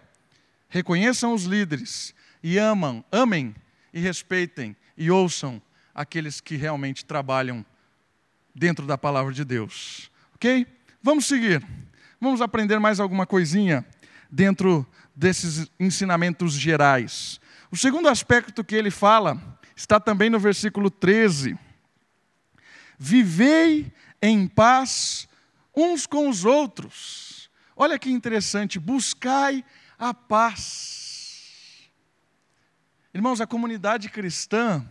reconheçam 0.72 1.34
os 1.34 1.44
líderes 1.44 2.14
e 2.42 2.56
amam, 2.56 3.04
amem 3.12 3.54
e 3.92 4.00
respeitem 4.00 4.74
e 4.96 5.10
ouçam 5.10 5.60
aqueles 5.94 6.40
que 6.40 6.56
realmente 6.56 7.04
trabalham 7.04 7.62
dentro 8.54 8.86
da 8.86 8.96
palavra 8.96 9.34
de 9.34 9.44
Deus. 9.44 10.10
OK? 10.34 10.66
Vamos 11.02 11.26
seguir. 11.26 11.62
Vamos 12.18 12.40
aprender 12.40 12.78
mais 12.78 13.00
alguma 13.00 13.26
coisinha 13.26 13.84
dentro 14.30 14.86
desses 15.14 15.70
ensinamentos 15.78 16.54
gerais. 16.54 17.38
O 17.70 17.76
segundo 17.76 18.08
aspecto 18.08 18.64
que 18.64 18.74
ele 18.74 18.90
fala 18.90 19.60
está 19.76 20.00
também 20.00 20.30
no 20.30 20.40
versículo 20.40 20.90
13. 20.90 21.54
Vivei 22.98 23.92
em 24.22 24.48
paz 24.48 25.28
uns 25.76 26.06
com 26.06 26.30
os 26.30 26.46
outros. 26.46 27.50
Olha 27.76 27.98
que 27.98 28.10
interessante, 28.10 28.78
buscai 28.78 29.62
a 30.02 30.12
paz. 30.12 31.88
Irmãos, 33.14 33.40
a 33.40 33.46
comunidade 33.46 34.08
cristã 34.08 34.84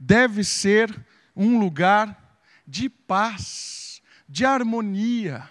deve 0.00 0.42
ser 0.42 0.98
um 1.36 1.58
lugar 1.58 2.40
de 2.66 2.88
paz, 2.88 4.00
de 4.26 4.46
harmonia, 4.46 5.46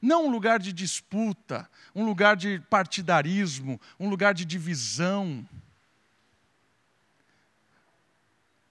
não 0.00 0.26
um 0.26 0.30
lugar 0.30 0.60
de 0.60 0.72
disputa, 0.72 1.68
um 1.92 2.04
lugar 2.04 2.36
de 2.36 2.60
partidarismo, 2.70 3.80
um 3.98 4.08
lugar 4.08 4.32
de 4.32 4.44
divisão. 4.44 5.44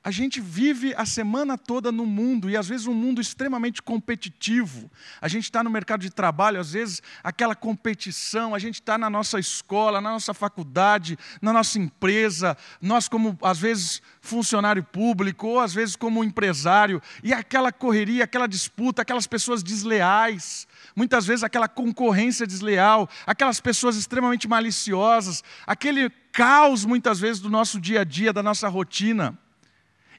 A 0.08 0.12
gente 0.12 0.40
vive 0.40 0.94
a 0.96 1.06
semana 1.06 1.58
toda 1.58 1.92
no 1.92 2.06
mundo, 2.06 2.50
e 2.50 2.56
às 2.56 2.66
vezes 2.66 2.88
um 2.88 2.94
mundo 2.94 3.20
extremamente 3.20 3.82
competitivo. 3.82 4.90
A 5.20 5.28
gente 5.28 5.44
está 5.44 5.62
no 5.62 5.70
mercado 5.70 6.00
de 6.00 6.10
trabalho, 6.10 6.62
às 6.62 6.72
vezes 6.72 7.04
aquela 7.22 7.54
competição, 7.54 8.56
a 8.56 8.60
gente 8.60 8.76
está 8.76 8.98
na 8.98 9.10
nossa 9.10 9.38
escola, 9.38 10.00
na 10.00 10.12
nossa 10.12 10.34
faculdade, 10.34 11.20
na 11.42 11.52
nossa 11.52 11.78
empresa, 11.78 12.56
nós, 12.82 13.10
como 13.10 13.38
às 13.42 13.60
vezes 13.60 14.02
funcionário 14.22 14.82
público, 14.82 15.46
ou 15.46 15.60
às 15.60 15.74
vezes 15.74 15.98
como 15.98 16.24
empresário, 16.24 17.02
e 17.22 17.34
aquela 17.34 17.70
correria, 17.70 18.24
aquela 18.24 18.48
disputa, 18.48 19.02
aquelas 19.02 19.28
pessoas 19.28 19.62
desleais, 19.62 20.70
muitas 20.96 21.26
vezes 21.26 21.44
aquela 21.44 21.68
concorrência 21.68 22.48
desleal, 22.48 23.10
aquelas 23.26 23.60
pessoas 23.60 23.98
extremamente 23.98 24.48
maliciosas, 24.48 25.44
aquele 25.66 26.10
caos, 26.32 26.86
muitas 26.86 27.20
vezes, 27.20 27.42
do 27.42 27.50
nosso 27.50 27.78
dia 27.78 28.00
a 28.00 28.04
dia, 28.06 28.32
da 28.32 28.42
nossa 28.42 28.70
rotina. 28.70 29.38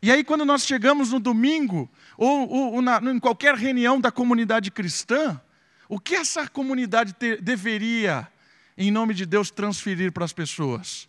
E 0.00 0.12
aí, 0.12 0.23
quando 0.23 0.45
nós 0.45 0.64
chegamos 0.64 1.12
no 1.12 1.19
domingo, 1.19 1.90
ou, 2.17 2.49
ou, 2.49 2.75
ou 2.75 2.83
na, 2.83 2.99
em 2.99 3.19
qualquer 3.19 3.55
reunião 3.55 4.00
da 4.00 4.12
comunidade 4.12 4.71
cristã, 4.71 5.40
o 5.88 5.99
que 5.99 6.14
essa 6.14 6.47
comunidade 6.49 7.14
ter, 7.14 7.40
deveria, 7.43 8.28
em 8.76 8.90
nome 8.90 9.12
de 9.12 9.26
Deus, 9.26 9.50
transferir 9.50 10.12
para 10.12 10.25
as 10.25 10.33
pessoas? 10.33 11.09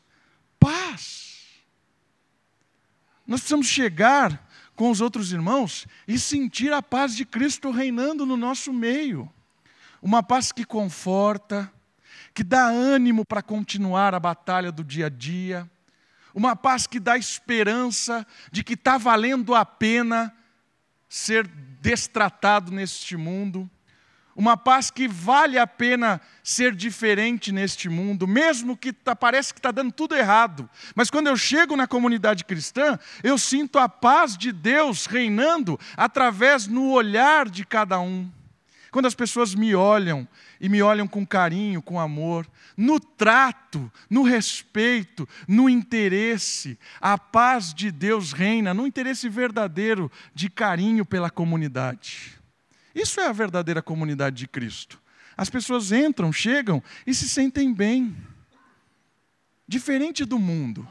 Paz. 0.60 1.38
Nós 3.28 3.42
precisamos 3.42 3.68
chegar 3.68 4.48
com 4.76 4.90
os 4.90 5.02
outros 5.02 5.32
irmãos 5.32 5.86
e 6.08 6.18
sentir 6.18 6.74
a 6.74 6.82
paz 6.82 7.16
de 7.16 7.26
Cristo 7.26 7.70
reinando 7.70 8.26
no 8.26 8.36
nosso 8.36 8.74
meio. 8.74 9.32
Uma 10.02 10.24
paz 10.24 10.52
que 10.52 10.66
conforta, 10.66 11.72
que 12.34 12.44
dá 12.44 12.66
ânimo 12.66 13.24
para 13.24 13.44
continuar 13.44 14.16
a 14.16 14.20
batalha 14.20 14.72
do 14.72 14.84
dia 14.84 15.08
a 15.08 15.10
dia 15.10 15.70
uma 16.34 16.56
paz 16.56 16.88
que 16.88 17.00
dá 17.00 17.18
esperança 17.18 18.26
de 18.52 18.64
que 18.64 18.74
está 18.74 18.98
valendo 18.98 19.56
a 19.56 19.66
pena 19.66 20.34
ser 21.08 21.48
destratado 21.82 22.72
neste 22.72 23.18
mundo, 23.18 23.70
uma 24.36 24.56
paz 24.56 24.90
que 24.90 25.06
vale 25.06 25.58
a 25.58 25.68
pena 25.68 26.22
ser 26.42 26.74
diferente 26.74 27.52
neste 27.52 27.90
mundo, 27.90 28.26
mesmo 28.26 28.78
que 28.78 28.94
tá, 28.94 29.14
parece 29.14 29.54
que 29.54 29.60
está 29.60 29.70
dando 29.70 29.92
tudo 29.92 30.16
errado. 30.16 30.70
Mas 30.96 31.10
quando 31.10 31.28
eu 31.28 31.36
chego 31.36 31.76
na 31.76 31.86
comunidade 31.86 32.46
cristã, 32.46 32.98
eu 33.22 33.38
sinto 33.38 33.78
a 33.78 33.90
paz 33.90 34.38
de 34.38 34.54
Deus 34.54 35.08
reinando 35.08 35.78
através 35.98 36.68
no 36.68 36.92
olhar 36.92 37.50
de 37.50 37.66
cada 37.66 38.00
um. 38.00 38.32
Quando 38.92 39.06
as 39.06 39.14
pessoas 39.14 39.54
me 39.54 39.76
olham 39.76 40.28
e 40.60 40.68
me 40.68 40.82
olham 40.82 41.08
com 41.08 41.26
carinho, 41.26 41.82
com 41.82 42.00
amor, 42.00 42.48
no 42.76 43.00
trato, 43.00 43.92
no 44.10 44.24
respeito, 44.24 45.28
no 45.48 45.70
interesse, 45.70 46.78
a 47.00 47.18
paz 47.18 47.74
de 47.74 47.92
Deus 47.92 48.32
reina, 48.32 48.74
no 48.74 48.88
interesse 48.88 49.30
verdadeiro 49.30 50.12
de 50.34 50.50
carinho 50.50 51.06
pela 51.06 51.30
comunidade. 51.30 52.40
Isso 52.96 53.20
é 53.20 53.28
a 53.28 53.32
verdadeira 53.32 53.82
comunidade 53.82 54.38
de 54.38 54.48
Cristo. 54.48 55.00
As 55.38 55.50
pessoas 55.50 55.92
entram, 55.92 56.34
chegam 56.34 56.84
e 57.06 57.14
se 57.14 57.30
sentem 57.30 57.74
bem. 57.74 58.16
Diferente 59.68 60.26
do 60.26 60.40
mundo. 60.40 60.88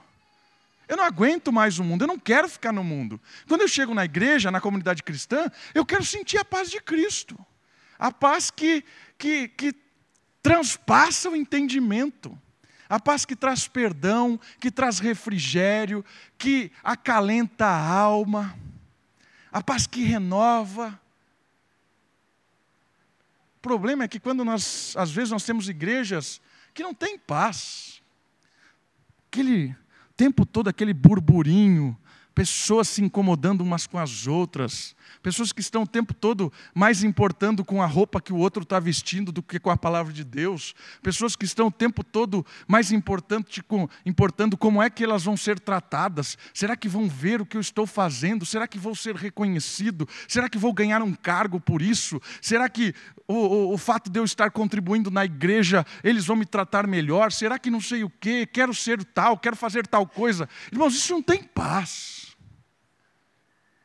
Eu 0.87 0.97
não 0.97 1.05
aguento 1.05 1.53
mais 1.53 1.79
o 1.79 1.85
mundo, 1.85 2.03
eu 2.03 2.09
não 2.09 2.19
quero 2.19 2.49
ficar 2.49 2.73
no 2.73 2.83
mundo. 2.83 3.21
Quando 3.47 3.61
eu 3.61 3.69
chego 3.69 3.93
na 3.93 4.05
igreja, 4.05 4.51
na 4.51 4.61
comunidade 4.61 5.03
cristã, 5.03 5.51
eu 5.75 5.85
quero 5.85 6.05
sentir 6.05 6.39
a 6.39 6.45
paz 6.45 6.71
de 6.71 6.81
Cristo. 6.81 7.39
A 7.99 8.13
paz 8.13 8.51
que, 8.51 8.85
que, 9.19 9.49
que 9.49 9.75
transpassa 10.43 11.29
o 11.29 11.37
entendimento. 11.37 12.39
A 12.89 12.99
paz 12.99 13.25
que 13.25 13.37
traz 13.37 13.69
perdão, 13.69 14.41
que 14.61 14.71
traz 14.71 14.99
refrigério, 14.99 16.05
que 16.39 16.73
acalenta 16.83 17.67
a 17.67 17.89
alma. 17.91 18.57
A 19.53 19.63
paz 19.63 19.87
que 19.87 20.03
renova. 20.03 20.99
O 23.57 23.61
problema 23.61 24.05
é 24.05 24.09
que 24.09 24.21
quando 24.21 24.45
nós, 24.45 24.95
às 24.97 25.11
vezes, 25.11 25.31
nós 25.31 25.45
temos 25.45 25.69
igrejas 25.69 26.41
que 26.73 26.83
não 26.83 26.95
têm 26.95 27.19
paz. 27.19 28.01
Aquele 29.27 29.77
tempo 30.17 30.47
todo, 30.47 30.69
aquele 30.69 30.95
burburinho, 30.95 31.99
pessoas 32.39 32.87
se 32.87 33.03
incomodando 33.03 33.63
umas 33.63 33.85
com 33.85 33.99
as 33.99 34.29
outras, 34.29 34.95
pessoas 35.21 35.53
que 35.53 35.61
estão 35.61 35.83
o 35.83 35.87
tempo 35.87 36.15
todo 36.15 36.53
mais 36.73 37.03
importando 37.03 37.65
com 37.65 37.83
a 37.83 37.87
roupa 37.87 38.21
que 38.21 38.33
o 38.33 38.37
outro 38.37 38.63
está 38.63 38.79
vestindo 38.79 39.33
do 39.33 39.43
que 39.43 39.59
com 39.59 39.71
a 39.71 39.77
palavra 39.77 40.13
de 40.13 40.23
Deus, 40.23 40.73
pessoas 41.03 41.35
que 41.35 41.45
estão 41.45 41.67
o 41.67 41.73
tempo 41.73 42.05
todo 42.05 42.47
mais 42.69 42.93
importante 42.93 43.61
com, 43.61 43.89
importando 44.07 44.57
como 44.57 44.81
é 44.81 44.89
que 44.89 45.03
elas 45.03 45.25
vão 45.25 45.37
ser 45.37 45.59
tratadas, 45.59 46.39
será 46.55 46.77
que 46.77 46.89
vão 46.89 47.09
ver 47.09 47.41
o 47.41 47.45
que 47.45 47.57
eu 47.57 47.61
estou 47.61 47.89
fazendo, 47.89 48.47
será 48.47 48.69
que 48.69 48.79
vou 48.79 48.95
ser 48.95 49.17
reconhecido, 49.17 50.09
será 50.29 50.49
que 50.49 50.59
vou 50.59 50.73
ganhar 50.73 51.03
um 51.03 51.15
cargo 51.15 51.59
por 51.59 51.83
isso, 51.83 52.21
será 52.41 52.69
que 52.69 52.95
o, 53.27 53.35
o, 53.35 53.73
o 53.73 53.77
fato 53.77 54.09
de 54.09 54.21
eu 54.21 54.25
estar 54.25 54.53
contribuindo 54.53 55.11
na 55.11 55.25
igreja, 55.25 55.85
eles 56.05 56.25
vão 56.25 56.37
me 56.37 56.47
tratar 56.47 56.87
melhor, 56.87 57.33
será 57.33 57.59
que 57.59 57.69
não 57.69 57.81
sei 57.81 58.05
o 58.05 58.11
que, 58.11 58.47
quero 58.47 58.73
ser 58.73 59.03
tal, 59.03 59.37
quero 59.37 59.57
fazer 59.57 59.89
tal 59.89 60.07
coisa, 60.07 60.49
irmãos, 60.71 60.95
isso 60.95 61.13
não 61.13 61.21
tem 61.21 61.43
paz. 61.43 62.28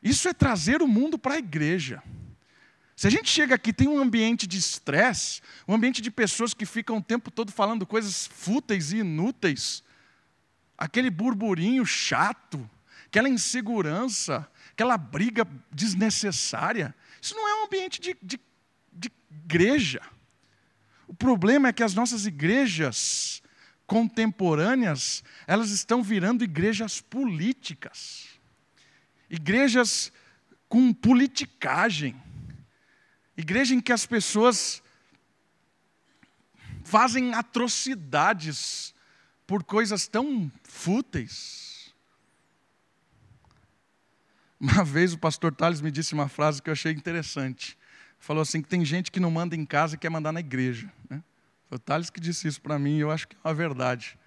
Isso 0.04 0.28
é 0.28 0.34
trazer 0.34 0.82
o 0.82 0.86
mundo 0.86 1.18
para 1.18 1.34
a 1.34 1.38
igreja. 1.38 2.02
Se 2.94 3.06
a 3.06 3.10
gente 3.10 3.30
chega 3.30 3.54
aqui 3.54 3.72
tem 3.72 3.88
um 3.88 3.98
ambiente 3.98 4.46
de 4.46 4.58
estresse, 4.58 5.40
um 5.66 5.74
ambiente 5.74 6.02
de 6.02 6.10
pessoas 6.10 6.52
que 6.52 6.66
ficam 6.66 6.98
o 6.98 7.02
tempo 7.02 7.30
todo 7.30 7.50
falando 7.50 7.86
coisas 7.86 8.26
fúteis 8.26 8.92
e 8.92 8.98
inúteis, 8.98 9.82
aquele 10.76 11.10
burburinho 11.10 11.86
chato, 11.86 12.68
aquela 13.06 13.30
insegurança, 13.30 14.46
aquela 14.72 14.98
briga 14.98 15.48
desnecessária, 15.72 16.94
isso 17.20 17.34
não 17.34 17.48
é 17.48 17.62
um 17.62 17.64
ambiente 17.64 17.98
de, 17.98 18.14
de, 18.22 18.38
de 18.92 19.10
igreja. 19.30 20.02
O 21.08 21.14
problema 21.14 21.68
é 21.68 21.72
que 21.72 21.82
as 21.82 21.94
nossas 21.94 22.26
igrejas 22.26 23.42
contemporâneas, 23.86 25.24
elas 25.46 25.70
estão 25.70 26.02
virando 26.02 26.44
igrejas 26.44 27.00
políticas 27.00 28.33
igrejas 29.34 30.12
com 30.68 30.92
politicagem, 30.92 32.20
igreja 33.36 33.74
em 33.74 33.80
que 33.80 33.92
as 33.92 34.06
pessoas 34.06 34.82
fazem 36.84 37.34
atrocidades 37.34 38.94
por 39.46 39.64
coisas 39.64 40.06
tão 40.06 40.50
fúteis. 40.62 41.92
Uma 44.60 44.84
vez 44.84 45.12
o 45.12 45.18
pastor 45.18 45.54
Tales 45.54 45.80
me 45.80 45.90
disse 45.90 46.14
uma 46.14 46.28
frase 46.28 46.62
que 46.62 46.70
eu 46.70 46.72
achei 46.72 46.92
interessante. 46.92 47.76
Falou 48.18 48.42
assim: 48.42 48.62
que 48.62 48.68
tem 48.68 48.84
gente 48.84 49.10
que 49.10 49.20
não 49.20 49.30
manda 49.30 49.56
em 49.56 49.66
casa 49.66 49.96
e 49.96 49.98
quer 49.98 50.10
mandar 50.10 50.32
na 50.32 50.40
igreja. 50.40 50.90
Né? 51.10 51.22
Foi 51.68 51.76
o 51.76 51.78
Tales 51.78 52.08
que 52.08 52.20
disse 52.20 52.46
isso 52.48 52.60
para 52.60 52.78
mim 52.78 52.96
e 52.96 53.00
eu 53.00 53.10
acho 53.10 53.28
que 53.28 53.36
é 53.36 53.48
uma 53.48 53.52
verdade. 53.52 54.18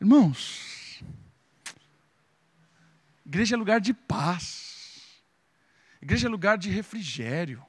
Irmãos, 0.00 0.83
igreja 3.24 3.54
é 3.54 3.58
lugar 3.58 3.80
de 3.80 3.94
paz, 3.94 5.22
igreja 6.00 6.26
é 6.26 6.30
lugar 6.30 6.58
de 6.58 6.70
refrigério, 6.70 7.64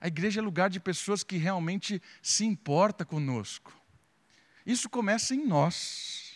a 0.00 0.08
igreja 0.08 0.40
é 0.40 0.42
lugar 0.42 0.68
de 0.68 0.80
pessoas 0.80 1.22
que 1.22 1.36
realmente 1.36 2.02
se 2.20 2.44
importam 2.44 3.06
conosco. 3.06 3.72
Isso 4.66 4.88
começa 4.88 5.34
em 5.34 5.46
nós. 5.46 6.34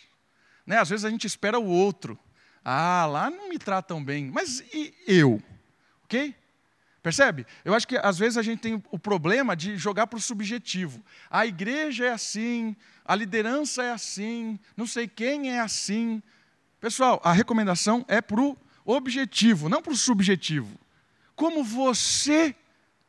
Né? 0.65 0.77
Às 0.77 0.89
vezes 0.89 1.05
a 1.05 1.09
gente 1.09 1.27
espera 1.27 1.59
o 1.59 1.65
outro. 1.65 2.17
Ah, 2.63 3.05
lá 3.05 3.29
não 3.29 3.49
me 3.49 3.57
tratam 3.57 4.03
bem, 4.03 4.29
mas 4.31 4.59
e 4.73 4.93
eu? 5.07 5.41
Ok? 6.03 6.35
Percebe? 7.01 7.45
Eu 7.63 7.73
acho 7.73 7.87
que 7.87 7.97
às 7.97 8.17
vezes 8.17 8.37
a 8.37 8.41
gente 8.41 8.59
tem 8.59 8.83
o 8.91 8.99
problema 8.99 9.55
de 9.55 9.77
jogar 9.77 10.07
para 10.07 10.17
o 10.17 10.21
subjetivo. 10.21 11.01
A 11.29 11.45
igreja 11.45 12.05
é 12.05 12.11
assim, 12.11 12.75
a 13.05 13.15
liderança 13.15 13.83
é 13.83 13.91
assim, 13.91 14.59
não 14.75 14.85
sei 14.85 15.07
quem 15.07 15.51
é 15.51 15.59
assim. 15.59 16.21
Pessoal, 16.79 17.19
a 17.23 17.31
recomendação 17.31 18.05
é 18.07 18.21
para 18.21 18.39
o 18.39 18.57
objetivo, 18.85 19.67
não 19.67 19.81
para 19.81 19.93
o 19.93 19.97
subjetivo. 19.97 20.77
Como 21.35 21.63
você 21.63 22.55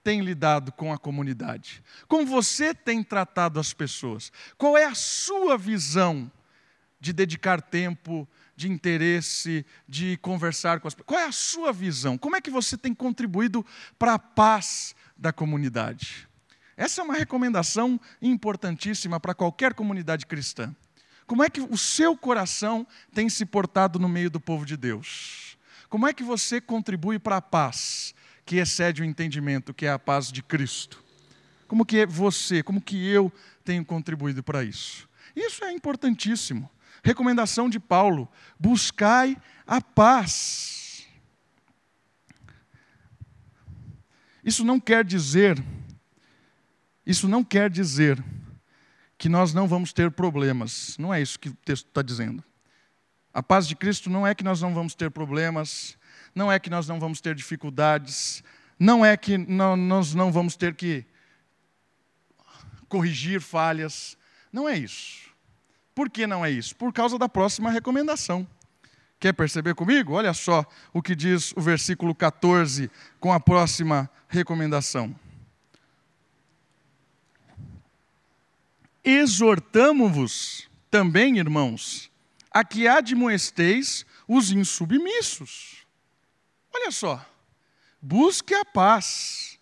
tem 0.03 0.23
lidado 0.23 0.73
com 0.73 0.93
a 0.93 0.99
comunidade? 0.99 1.83
Como 2.07 2.25
você 2.25 2.73
tem 2.73 3.03
tratado 3.03 3.61
as 3.61 3.75
pessoas? 3.75 4.33
Qual 4.57 4.77
é 4.77 4.85
a 4.85 4.95
sua 4.95 5.59
visão 5.59 6.31
de 6.99 7.13
dedicar 7.13 7.61
tempo, 7.61 8.27
de 8.57 8.71
interesse, 8.71 9.65
de 9.87 10.17
conversar 10.17 10.81
com 10.81 10.89
as 10.89 10.95
pessoas? 10.95 11.07
Qual 11.07 11.21
é 11.21 11.27
a 11.27 11.33
sua 11.33 11.73
visão? 11.73 12.17
Como 12.17 12.37
é 12.37 12.41
que 12.41 12.51
você 12.51 12.77
tem 12.77 12.95
contribuído 12.95 13.65
para 13.99 14.15
a 14.15 14.19
paz 14.19 14.95
da 15.17 15.33
comunidade? 15.33 16.27
Essa 16.75 17.03
é 17.03 17.05
uma 17.05 17.15
recomendação 17.15 18.01
importantíssima 18.23 19.21
para 19.21 19.35
qualquer 19.35 19.75
comunidade 19.75 20.25
cristã. 20.27 20.75
Como 21.29 21.45
é 21.45 21.49
que 21.49 21.61
o 21.61 21.79
seu 21.79 22.17
coração 22.17 22.85
tem 23.15 23.29
se 23.29 23.47
portado 23.47 24.01
no 24.01 24.09
meio 24.09 24.29
do 24.29 24.41
povo 24.41 24.67
de 24.67 24.77
Deus? 24.77 25.57
Como 25.89 26.09
é 26.09 26.13
que 26.13 26.25
você 26.25 26.61
contribui 26.61 27.21
para 27.21 27.37
a 27.37 27.43
paz? 27.43 28.13
que 28.49 28.57
excede 28.57 29.03
o 29.03 29.05
entendimento, 29.05 29.75
que 29.75 29.85
é 29.85 29.91
a 29.91 29.99
paz 29.99 30.33
de 30.33 30.43
Cristo. 30.43 31.05
Como 31.67 31.85
que 31.85 31.99
é 31.99 32.07
você, 32.07 32.63
como 32.63 32.81
que 32.81 33.07
eu 33.07 33.31
tenho 33.63 33.85
contribuído 33.85 34.43
para 34.43 34.65
isso? 34.65 35.07
Isso 35.37 35.63
é 35.63 35.71
importantíssimo. 35.71 36.69
Recomendação 37.05 37.69
de 37.69 37.79
Paulo: 37.79 38.27
buscai 38.59 39.37
a 39.67 39.83
paz. 39.83 41.07
Isso 44.43 44.65
não 44.65 44.81
quer 44.81 45.05
dizer, 45.05 45.63
isso 47.05 47.29
não 47.29 47.45
quer 47.45 47.69
dizer 47.69 48.25
que 49.19 49.29
nós 49.29 49.53
não 49.53 49.67
vamos 49.67 49.93
ter 49.93 50.11
problemas. 50.13 50.97
Não 50.97 51.13
é 51.13 51.21
isso 51.21 51.39
que 51.39 51.49
o 51.49 51.55
texto 51.65 51.89
está 51.89 52.01
dizendo. 52.01 52.43
A 53.35 53.43
paz 53.43 53.67
de 53.67 53.75
Cristo 53.75 54.09
não 54.09 54.25
é 54.25 54.35
que 54.35 54.45
nós 54.45 54.63
não 54.63 54.73
vamos 54.73 54.95
ter 54.95 55.11
problemas, 55.11 55.99
não 56.35 56.51
é 56.51 56.59
que 56.59 56.71
nós 56.71 56.87
não 56.87 57.01
vamos 57.01 57.21
ter 57.21 57.35
dificuldades, 57.35 58.43
não 58.79 59.05
é 59.05 59.17
que 59.17 59.37
não, 59.37 59.77
nós 59.77 60.15
não 60.15 60.31
vamos 60.31 60.57
ter 60.57 60.75
que 60.75 61.05
corrigir 62.89 63.41
falhas. 63.41 64.17
Não 64.53 64.69
é 64.69 64.79
isso. 64.79 65.29
Por 65.95 66.09
que 66.09 66.27
não 66.27 66.45
é 66.45 66.51
isso? 66.51 66.77
Por 66.77 66.93
causa 66.93 67.19
da 67.19 67.29
próxima 67.29 67.71
recomendação. 67.71 68.47
Quer 69.19 69.33
perceber 69.33 69.75
comigo? 69.75 70.13
Olha 70.13 70.33
só 70.33 70.65
o 70.93 71.03
que 71.03 71.17
diz 71.17 71.53
o 71.57 71.61
versículo 71.61 72.15
14 72.15 72.89
com 73.19 73.33
a 73.33 73.41
próxima 73.41 74.09
recomendação. 74.29 75.15
Exortamo-vos 79.11 80.69
também, 80.91 81.39
irmãos, 81.39 82.11
a 82.51 82.63
que 82.63 82.87
admoesteis 82.87 84.05
os 84.27 84.51
insubmissos 84.51 85.79
Olha 86.75 86.91
só, 86.93 87.25
busque 88.01 88.55
a 88.55 88.65
paz. 88.65 89.59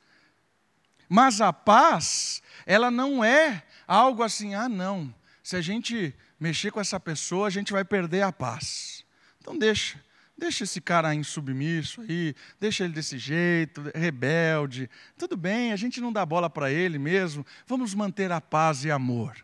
Mas 1.08 1.40
a 1.40 1.52
paz, 1.52 2.42
ela 2.66 2.90
não 2.90 3.24
é 3.24 3.62
algo 3.86 4.22
assim, 4.22 4.54
ah, 4.54 4.68
não, 4.68 5.14
se 5.42 5.56
a 5.56 5.60
gente 5.60 6.14
mexer 6.38 6.70
com 6.70 6.80
essa 6.80 6.98
pessoa, 6.98 7.46
a 7.46 7.50
gente 7.50 7.72
vai 7.72 7.84
perder 7.84 8.22
a 8.22 8.32
paz. 8.32 9.04
Então 9.40 9.56
deixa, 9.56 10.02
deixa 10.36 10.64
esse 10.64 10.80
cara 10.80 11.14
insubmisso 11.14 12.00
aí, 12.02 12.34
deixa 12.60 12.84
ele 12.84 12.92
desse 12.92 13.18
jeito, 13.18 13.82
rebelde. 13.94 14.90
Tudo 15.16 15.36
bem, 15.36 15.72
a 15.72 15.76
gente 15.76 16.00
não 16.00 16.12
dá 16.12 16.24
bola 16.26 16.50
para 16.50 16.70
ele 16.70 16.98
mesmo, 16.98 17.44
vamos 17.66 17.94
manter 17.94 18.30
a 18.30 18.40
paz 18.40 18.84
e 18.84 18.90
amor. 18.90 19.36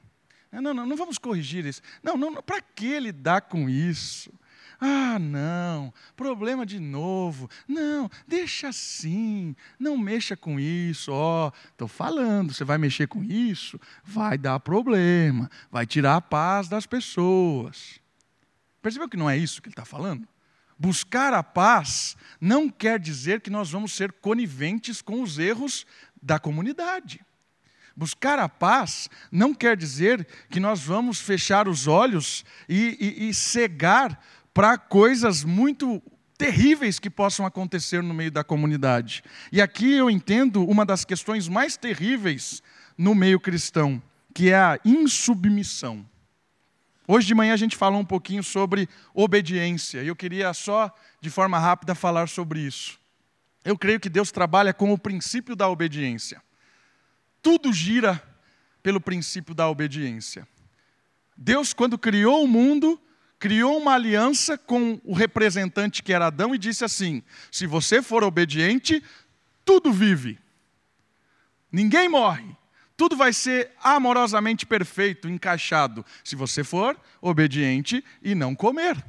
Não, 0.50 0.74
não, 0.74 0.87
não 0.87 0.96
vamos 0.96 1.16
corrigir 1.16 1.64
isso. 1.64 1.81
Não, 2.02 2.16
não, 2.16 2.42
para 2.42 2.61
que 2.61 3.00
lidar 3.00 3.42
com 3.42 3.70
isso? 3.70 4.31
Ah, 4.85 5.16
não, 5.16 5.94
problema 6.16 6.66
de 6.66 6.81
novo. 6.81 7.48
Não, 7.68 8.11
deixa 8.26 8.68
assim, 8.68 9.55
não 9.78 9.96
mexa 9.96 10.37
com 10.37 10.59
isso. 10.59 11.12
Ó, 11.12 11.46
oh, 11.46 11.52
estou 11.68 11.87
falando, 11.87 12.52
você 12.52 12.64
vai 12.64 12.78
mexer 12.78 13.07
com 13.07 13.22
isso, 13.22 13.81
vai 14.02 14.37
dar 14.37 14.59
problema, 14.59 15.48
vai 15.70 15.87
tirar 15.87 16.16
a 16.16 16.20
paz 16.20 16.68
das 16.68 16.85
pessoas. 16.85 18.00
Percebeu 18.83 19.09
que 19.09 19.16
não 19.16 19.31
é 19.31 19.38
isso 19.38 19.62
que 19.62 19.68
ele 19.68 19.72
está 19.72 19.85
falando? 19.85 20.26
Buscar 20.83 21.33
a 21.33 21.45
paz 21.45 22.16
não 22.40 22.68
quer 22.68 22.99
dizer 22.99 23.40
que 23.40 23.51
nós 23.51 23.71
vamos 23.71 23.92
ser 23.92 24.11
coniventes 24.11 25.01
com 25.01 25.23
os 25.23 25.38
erros 25.38 25.87
da 26.21 26.40
comunidade. 26.40 27.21
Buscar 27.97 28.37
a 28.40 28.49
paz 28.49 29.09
não 29.31 29.55
quer 29.55 29.77
dizer 29.77 30.27
que 30.51 30.59
nós 30.59 30.81
vamos 30.81 31.21
fechar 31.21 31.68
os 31.68 31.87
olhos 31.87 32.45
e, 32.68 32.99
e, 33.01 33.29
e 33.29 33.33
cegar 33.33 34.21
para 34.53 34.77
coisas 34.77 35.45
muito 35.45 36.03
terríveis 36.37 36.99
que 36.99 37.09
possam 37.09 37.47
acontecer 37.47 38.03
no 38.03 38.12
meio 38.12 38.33
da 38.33 38.42
comunidade. 38.42 39.23
E 39.53 39.62
aqui 39.62 39.92
eu 39.92 40.11
entendo 40.11 40.66
uma 40.66 40.85
das 40.85 41.05
questões 41.05 41.47
mais 41.47 41.77
terríveis 41.77 42.61
no 42.99 43.14
meio 43.14 43.38
cristão, 43.38 44.03
que 44.35 44.51
é 44.51 44.57
a 44.57 44.81
insubmissão. 44.85 46.05
Hoje 47.14 47.27
de 47.27 47.35
manhã 47.35 47.53
a 47.53 47.59
gente 47.59 47.77
falou 47.77 48.01
um 48.01 48.07
pouquinho 48.07 48.42
sobre 48.42 48.88
obediência, 49.12 50.03
e 50.03 50.09
eu 50.09 50.16
queria 50.16 50.55
só, 50.55 50.90
de 51.20 51.29
forma 51.29 51.59
rápida, 51.59 51.94
falar 51.94 52.27
sobre 52.27 52.61
isso. 52.61 52.98
Eu 53.62 53.77
creio 53.77 54.01
que 54.01 54.09
Deus 54.09 54.33
trabalha 54.33 54.72
com 54.72 54.90
o 54.94 54.96
princípio 54.96 55.55
da 55.55 55.68
obediência. 55.68 56.42
Tudo 57.42 57.70
gira 57.70 58.22
pelo 58.83 58.98
princípio 58.98 59.55
da 59.55 59.68
obediência. 59.68 60.48
Deus, 61.37 61.75
quando 61.75 61.98
criou 61.98 62.44
o 62.44 62.48
mundo, 62.48 62.98
criou 63.38 63.77
uma 63.77 63.92
aliança 63.92 64.57
com 64.57 64.98
o 65.05 65.12
representante 65.12 66.03
que 66.03 66.14
era 66.14 66.29
Adão 66.29 66.55
e 66.55 66.59
disse 66.59 66.83
assim: 66.83 67.22
se 67.51 67.66
você 67.66 68.01
for 68.01 68.25
obediente, 68.25 69.05
tudo 69.66 69.92
vive, 69.92 70.38
ninguém 71.70 72.09
morre, 72.09 72.57
tudo 72.96 73.16
vai 73.16 73.33
ser 73.33 73.70
amorosamente 73.83 74.66
perfeito, 74.66 75.28
encaixado, 75.28 76.05
se 76.22 76.37
você 76.37 76.62
for 76.62 76.98
obediente 77.20 78.05
e 78.22 78.35
não 78.35 78.55
comer. 78.55 79.02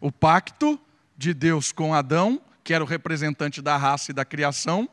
O 0.00 0.10
pacto 0.10 0.80
de 1.16 1.32
Deus 1.32 1.72
com 1.72 1.94
Adão, 1.94 2.40
que 2.62 2.74
era 2.74 2.82
o 2.82 2.86
representante 2.86 3.62
da 3.62 3.76
raça 3.76 4.10
e 4.10 4.14
da 4.14 4.24
criação, 4.24 4.88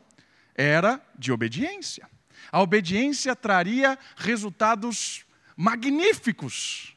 era 0.54 1.00
de 1.18 1.32
obediência. 1.32 2.08
A 2.50 2.60
obediência 2.60 3.34
traria 3.34 3.98
resultados 4.16 5.24
magníficos 5.56 6.94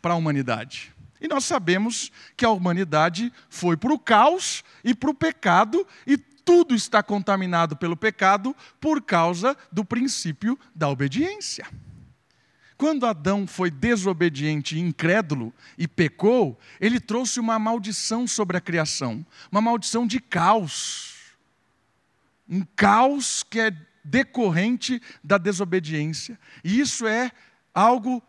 para 0.00 0.14
a 0.14 0.16
humanidade. 0.16 0.94
E 1.20 1.28
nós 1.28 1.44
sabemos 1.44 2.12
que 2.36 2.44
a 2.44 2.50
humanidade 2.50 3.32
foi 3.48 3.76
para 3.76 3.92
o 3.92 3.98
caos 3.98 4.62
e 4.84 4.94
para 4.94 5.10
o 5.10 5.14
pecado, 5.14 5.86
e 6.06 6.18
tudo 6.46 6.76
está 6.76 7.02
contaminado 7.02 7.76
pelo 7.76 7.96
pecado 7.96 8.54
por 8.80 9.02
causa 9.02 9.56
do 9.72 9.84
princípio 9.84 10.56
da 10.72 10.88
obediência. 10.88 11.66
Quando 12.78 13.04
Adão 13.04 13.48
foi 13.48 13.68
desobediente 13.68 14.76
e 14.76 14.80
incrédulo 14.80 15.52
e 15.76 15.88
pecou, 15.88 16.56
ele 16.80 17.00
trouxe 17.00 17.40
uma 17.40 17.58
maldição 17.58 18.28
sobre 18.28 18.56
a 18.56 18.60
criação, 18.60 19.26
uma 19.50 19.60
maldição 19.60 20.06
de 20.06 20.20
caos. 20.20 21.16
Um 22.48 22.62
caos 22.76 23.42
que 23.42 23.58
é 23.58 23.76
decorrente 24.04 25.02
da 25.24 25.38
desobediência. 25.38 26.38
E 26.62 26.78
isso 26.78 27.08
é 27.08 27.32
algo 27.74 28.22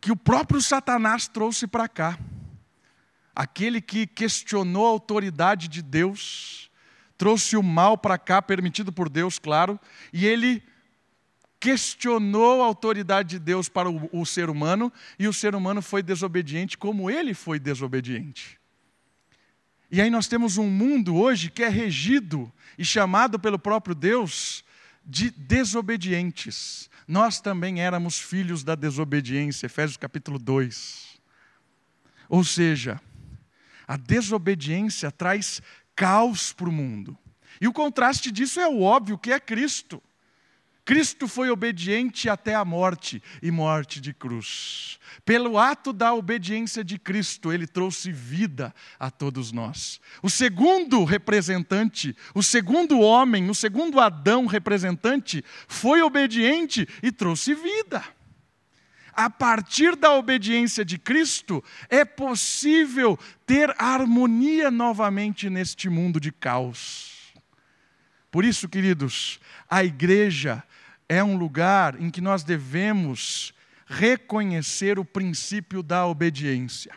que 0.00 0.12
o 0.12 0.16
próprio 0.16 0.62
Satanás 0.62 1.26
trouxe 1.26 1.66
para 1.66 1.88
cá. 1.88 2.16
Aquele 3.34 3.80
que 3.80 4.06
questionou 4.06 4.86
a 4.86 4.90
autoridade 4.90 5.66
de 5.66 5.82
Deus, 5.82 6.70
trouxe 7.24 7.56
o 7.56 7.62
mal 7.62 7.96
para 7.96 8.18
cá, 8.18 8.42
permitido 8.42 8.92
por 8.92 9.08
Deus, 9.08 9.38
claro, 9.38 9.80
e 10.12 10.26
ele 10.26 10.62
questionou 11.58 12.60
a 12.60 12.66
autoridade 12.66 13.30
de 13.30 13.38
Deus 13.38 13.66
para 13.66 13.88
o, 13.88 14.10
o 14.12 14.26
ser 14.26 14.50
humano 14.50 14.92
e 15.18 15.26
o 15.26 15.32
ser 15.32 15.54
humano 15.54 15.80
foi 15.80 16.02
desobediente 16.02 16.76
como 16.76 17.10
ele 17.10 17.32
foi 17.32 17.58
desobediente. 17.58 18.60
E 19.90 20.02
aí 20.02 20.10
nós 20.10 20.28
temos 20.28 20.58
um 20.58 20.68
mundo 20.68 21.16
hoje 21.16 21.50
que 21.50 21.62
é 21.62 21.68
regido 21.70 22.52
e 22.76 22.84
chamado 22.84 23.38
pelo 23.38 23.58
próprio 23.58 23.94
Deus 23.94 24.62
de 25.02 25.30
desobedientes. 25.30 26.90
Nós 27.08 27.40
também 27.40 27.80
éramos 27.80 28.20
filhos 28.20 28.62
da 28.62 28.74
desobediência, 28.74 29.64
Efésios 29.64 29.96
capítulo 29.96 30.38
2. 30.38 31.18
Ou 32.28 32.44
seja, 32.44 33.00
a 33.88 33.96
desobediência 33.96 35.10
traz 35.10 35.62
caos 35.94 36.52
para 36.52 36.68
o 36.68 36.72
mundo. 36.72 37.16
E 37.60 37.68
o 37.68 37.72
contraste 37.72 38.30
disso 38.30 38.60
é 38.60 38.68
o 38.68 38.82
óbvio, 38.82 39.18
que 39.18 39.32
é 39.32 39.38
Cristo. 39.38 40.02
Cristo 40.84 41.26
foi 41.26 41.48
obediente 41.48 42.28
até 42.28 42.54
a 42.54 42.64
morte 42.64 43.22
e 43.42 43.50
morte 43.50 44.00
de 44.02 44.12
cruz. 44.12 44.98
Pelo 45.24 45.56
ato 45.58 45.94
da 45.94 46.12
obediência 46.12 46.84
de 46.84 46.98
Cristo, 46.98 47.50
ele 47.50 47.66
trouxe 47.66 48.12
vida 48.12 48.74
a 49.00 49.10
todos 49.10 49.50
nós. 49.50 49.98
O 50.22 50.28
segundo 50.28 51.02
representante, 51.04 52.14
o 52.34 52.42
segundo 52.42 53.00
homem, 53.00 53.48
o 53.48 53.54
segundo 53.54 53.98
Adão 53.98 54.44
representante, 54.44 55.42
foi 55.66 56.02
obediente 56.02 56.86
e 57.02 57.10
trouxe 57.10 57.54
vida. 57.54 58.04
A 59.16 59.30
partir 59.30 59.96
da 59.96 60.12
obediência 60.12 60.84
de 60.84 60.98
Cristo, 60.98 61.62
é 61.88 62.04
possível 62.04 63.18
ter 63.46 63.74
harmonia 63.78 64.70
novamente 64.70 65.48
neste 65.48 65.88
mundo 65.88 66.18
de 66.18 66.32
caos. 66.32 67.32
Por 68.30 68.44
isso, 68.44 68.68
queridos, 68.68 69.38
a 69.70 69.84
igreja 69.84 70.62
é 71.08 71.22
um 71.22 71.36
lugar 71.36 72.00
em 72.00 72.10
que 72.10 72.20
nós 72.20 72.42
devemos 72.42 73.54
reconhecer 73.86 74.98
o 74.98 75.04
princípio 75.04 75.82
da 75.82 76.06
obediência. 76.06 76.92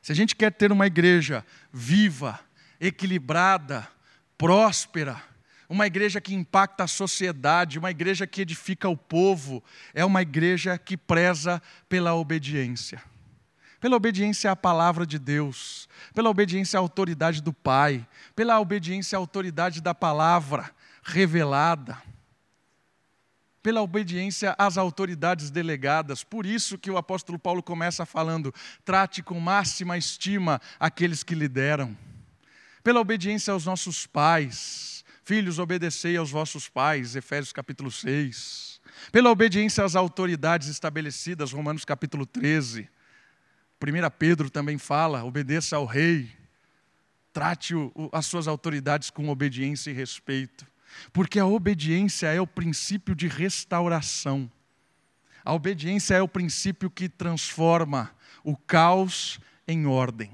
Se 0.00 0.12
a 0.12 0.14
gente 0.14 0.36
quer 0.36 0.52
ter 0.52 0.70
uma 0.70 0.86
igreja 0.86 1.44
viva, 1.72 2.38
equilibrada, 2.80 3.88
próspera, 4.36 5.20
uma 5.68 5.86
igreja 5.86 6.20
que 6.20 6.34
impacta 6.34 6.84
a 6.84 6.88
sociedade, 6.88 7.78
uma 7.78 7.90
igreja 7.90 8.26
que 8.26 8.40
edifica 8.40 8.88
o 8.88 8.96
povo, 8.96 9.62
é 9.92 10.04
uma 10.04 10.22
igreja 10.22 10.78
que 10.78 10.96
preza 10.96 11.62
pela 11.88 12.14
obediência. 12.14 13.02
Pela 13.80 13.94
obediência 13.94 14.50
à 14.50 14.56
palavra 14.56 15.06
de 15.06 15.18
Deus, 15.18 15.88
pela 16.12 16.30
obediência 16.30 16.78
à 16.78 16.80
autoridade 16.80 17.42
do 17.42 17.52
Pai, 17.52 18.06
pela 18.34 18.58
obediência 18.58 19.16
à 19.16 19.20
autoridade 19.20 19.80
da 19.80 19.94
palavra 19.94 20.70
revelada 21.04 21.96
pela 23.68 23.82
obediência 23.82 24.54
às 24.56 24.78
autoridades 24.78 25.50
delegadas. 25.50 26.24
Por 26.24 26.46
isso 26.46 26.78
que 26.78 26.90
o 26.90 26.96
apóstolo 26.96 27.38
Paulo 27.38 27.62
começa 27.62 28.06
falando: 28.06 28.54
trate 28.82 29.22
com 29.22 29.38
máxima 29.38 29.98
estima 29.98 30.58
aqueles 30.80 31.22
que 31.22 31.34
lideram. 31.34 31.94
Pela 32.82 32.98
obediência 32.98 33.52
aos 33.52 33.66
nossos 33.66 34.06
pais. 34.06 34.97
Filhos, 35.28 35.58
obedecei 35.58 36.16
aos 36.16 36.30
vossos 36.30 36.70
pais, 36.70 37.14
Efésios 37.14 37.52
capítulo 37.52 37.90
6. 37.90 38.80
Pela 39.12 39.30
obediência 39.30 39.84
às 39.84 39.94
autoridades 39.94 40.68
estabelecidas, 40.68 41.52
Romanos 41.52 41.84
capítulo 41.84 42.24
13. 42.24 42.88
1 43.78 44.10
Pedro 44.18 44.48
também 44.48 44.78
fala: 44.78 45.22
obedeça 45.22 45.76
ao 45.76 45.84
rei, 45.84 46.30
trate 47.30 47.74
o, 47.74 47.92
as 48.10 48.24
suas 48.24 48.48
autoridades 48.48 49.10
com 49.10 49.28
obediência 49.28 49.90
e 49.90 49.92
respeito. 49.92 50.66
Porque 51.12 51.38
a 51.38 51.44
obediência 51.44 52.28
é 52.28 52.40
o 52.40 52.46
princípio 52.46 53.14
de 53.14 53.28
restauração. 53.28 54.50
A 55.44 55.52
obediência 55.52 56.14
é 56.14 56.22
o 56.22 56.28
princípio 56.28 56.88
que 56.88 57.06
transforma 57.06 58.10
o 58.42 58.56
caos 58.56 59.38
em 59.66 59.84
ordem. 59.84 60.30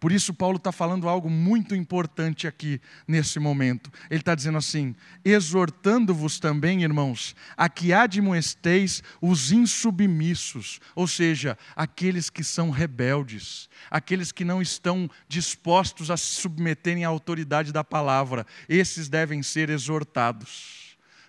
Por 0.00 0.12
isso, 0.12 0.32
Paulo 0.32 0.58
está 0.58 0.70
falando 0.70 1.08
algo 1.08 1.28
muito 1.28 1.74
importante 1.74 2.46
aqui 2.46 2.80
nesse 3.06 3.40
momento. 3.40 3.90
Ele 4.08 4.20
está 4.20 4.34
dizendo 4.34 4.58
assim: 4.58 4.94
exortando-vos 5.24 6.38
também, 6.38 6.84
irmãos, 6.84 7.34
a 7.56 7.68
que 7.68 7.92
admoesteis 7.92 9.02
os 9.20 9.50
insubmissos, 9.50 10.78
ou 10.94 11.08
seja, 11.08 11.58
aqueles 11.74 12.30
que 12.30 12.44
são 12.44 12.70
rebeldes, 12.70 13.68
aqueles 13.90 14.30
que 14.30 14.44
não 14.44 14.62
estão 14.62 15.10
dispostos 15.28 16.10
a 16.10 16.16
se 16.16 16.34
submeterem 16.34 17.04
à 17.04 17.08
autoridade 17.08 17.72
da 17.72 17.82
palavra. 17.82 18.46
Esses 18.68 19.08
devem 19.08 19.42
ser 19.42 19.68
exortados. 19.68 20.87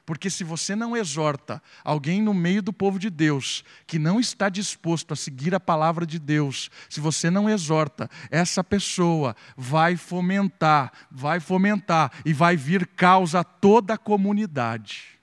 Porque 0.10 0.28
se 0.28 0.44
você 0.44 0.76
não 0.76 0.98
exorta 0.98 1.62
alguém 1.84 2.20
no 2.20 2.34
meio 2.34 2.64
do 2.64 2.74
povo 2.74 2.98
de 2.98 3.12
Deus 3.12 3.64
que 3.86 4.00
não 4.00 4.20
está 4.20 4.50
disposto 4.50 5.14
a 5.14 5.16
seguir 5.16 5.54
a 5.54 5.60
palavra 5.60 6.04
de 6.04 6.18
Deus, 6.18 6.72
se 6.90 7.00
você 7.00 7.30
não 7.30 7.48
exorta, 7.48 8.10
essa 8.32 8.64
pessoa 8.64 9.36
vai 9.56 9.96
fomentar, 9.96 10.92
vai 11.12 11.40
fomentar 11.40 12.12
e 12.26 12.34
vai 12.34 12.58
vir 12.58 12.88
causa 12.88 13.42
a 13.42 13.44
toda 13.44 13.94
a 13.94 13.98
comunidade. 14.00 15.20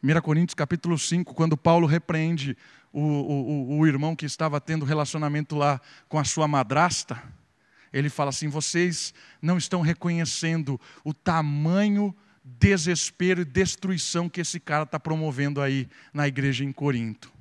1 0.00 0.20
Coríntios 0.20 0.54
capítulo 0.54 0.96
5, 0.96 1.34
quando 1.34 1.56
Paulo 1.56 1.88
repreende 1.88 2.56
o, 2.92 3.00
o, 3.02 3.78
o 3.80 3.86
irmão 3.88 4.14
que 4.14 4.26
estava 4.26 4.60
tendo 4.60 4.84
relacionamento 4.84 5.56
lá 5.56 5.80
com 6.08 6.20
a 6.20 6.24
sua 6.24 6.46
madrasta, 6.46 7.20
ele 7.92 8.08
fala 8.08 8.30
assim: 8.30 8.48
vocês 8.48 9.14
não 9.40 9.58
estão 9.58 9.80
reconhecendo 9.80 10.80
o 11.04 11.14
tamanho 11.14 12.14
desespero 12.44 13.40
e 13.40 13.44
destruição 13.44 14.28
que 14.28 14.40
esse 14.40 14.60
cara 14.60 14.84
está 14.84 15.00
promovendo 15.00 15.60
aí 15.60 15.88
na 16.12 16.28
igreja 16.28 16.64
em 16.64 16.72
Corinto. 16.72 17.32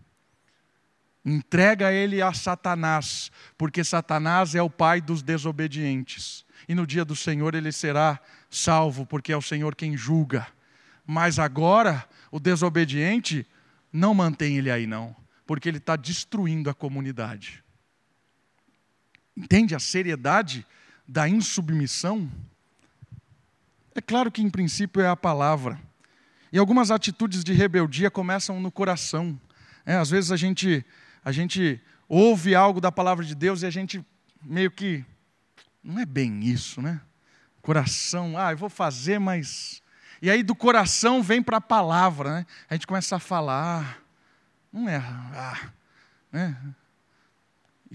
Entrega 1.23 1.91
ele 1.91 2.21
a 2.21 2.34
Satanás, 2.34 3.31
porque 3.58 3.84
Satanás 3.84 4.55
é 4.55 4.62
o 4.62 4.69
pai 4.69 5.01
dos 5.01 5.21
desobedientes. 5.21 6.45
E 6.67 6.75
no 6.75 6.86
dia 6.86 7.03
do 7.03 7.15
Senhor 7.15 7.55
ele 7.55 7.71
será 7.71 8.19
salvo, 8.49 9.05
porque 9.05 9.31
é 9.31 9.38
o 9.38 9.41
Senhor 9.41 9.75
quem 9.75 9.97
julga. 9.97 10.47
Mas 11.05 11.38
agora, 11.38 12.08
o 12.31 12.39
desobediente, 12.39 13.45
não 13.91 14.13
mantém 14.13 14.58
ele 14.58 14.71
aí, 14.71 14.88
não, 14.88 15.15
porque 15.45 15.69
ele 15.69 15.77
está 15.77 15.95
destruindo 15.95 16.69
a 16.69 16.73
comunidade. 16.73 17.63
Entende 19.36 19.76
a 19.76 19.80
seriedade 19.80 20.65
da 21.08 21.28
insubmissão? 21.28 22.32
É 23.93 24.02
claro 24.02 24.32
que, 24.32 24.41
em 24.41 24.50
princípio, 24.50 25.02
é 25.02 25.08
a 25.08 25.15
palavra. 25.15 25.80
E 26.52 26.58
algumas 26.58 26.91
atitudes 26.91 27.43
de 27.43 27.54
rebeldia 27.54 28.10
começam 28.10 28.60
no 28.60 28.71
coração. 28.71 29.39
É, 29.86 29.95
às 29.95 30.10
vezes 30.10 30.32
a 30.32 30.38
gente, 30.38 30.86
a 31.24 31.32
gente 31.32 31.82
ouve 32.08 32.56
algo 32.56 32.80
da 32.80 32.91
palavra 32.91 33.26
de 33.26 33.36
Deus 33.36 33.62
e 33.62 33.65
a 33.65 33.69
gente 33.69 34.06
meio 34.41 34.71
que. 34.71 35.04
Não 35.84 36.00
é 36.00 36.06
bem 36.06 36.43
isso, 36.43 36.82
né? 36.82 37.02
Coração, 37.62 38.38
ah, 38.38 38.52
eu 38.52 38.58
vou 38.58 38.69
fazer, 38.69 39.19
mas. 39.19 39.82
E 40.21 40.30
aí 40.30 40.43
do 40.43 40.56
coração 40.56 41.21
vem 41.21 41.43
para 41.43 41.58
a 41.58 41.62
palavra, 41.62 42.38
né? 42.38 42.45
A 42.69 42.74
gente 42.74 42.88
começa 42.88 43.17
a 43.17 43.19
falar, 43.19 44.02
não 44.71 44.88
é. 44.88 44.98
Ah, 44.98 45.69
né? 46.32 46.58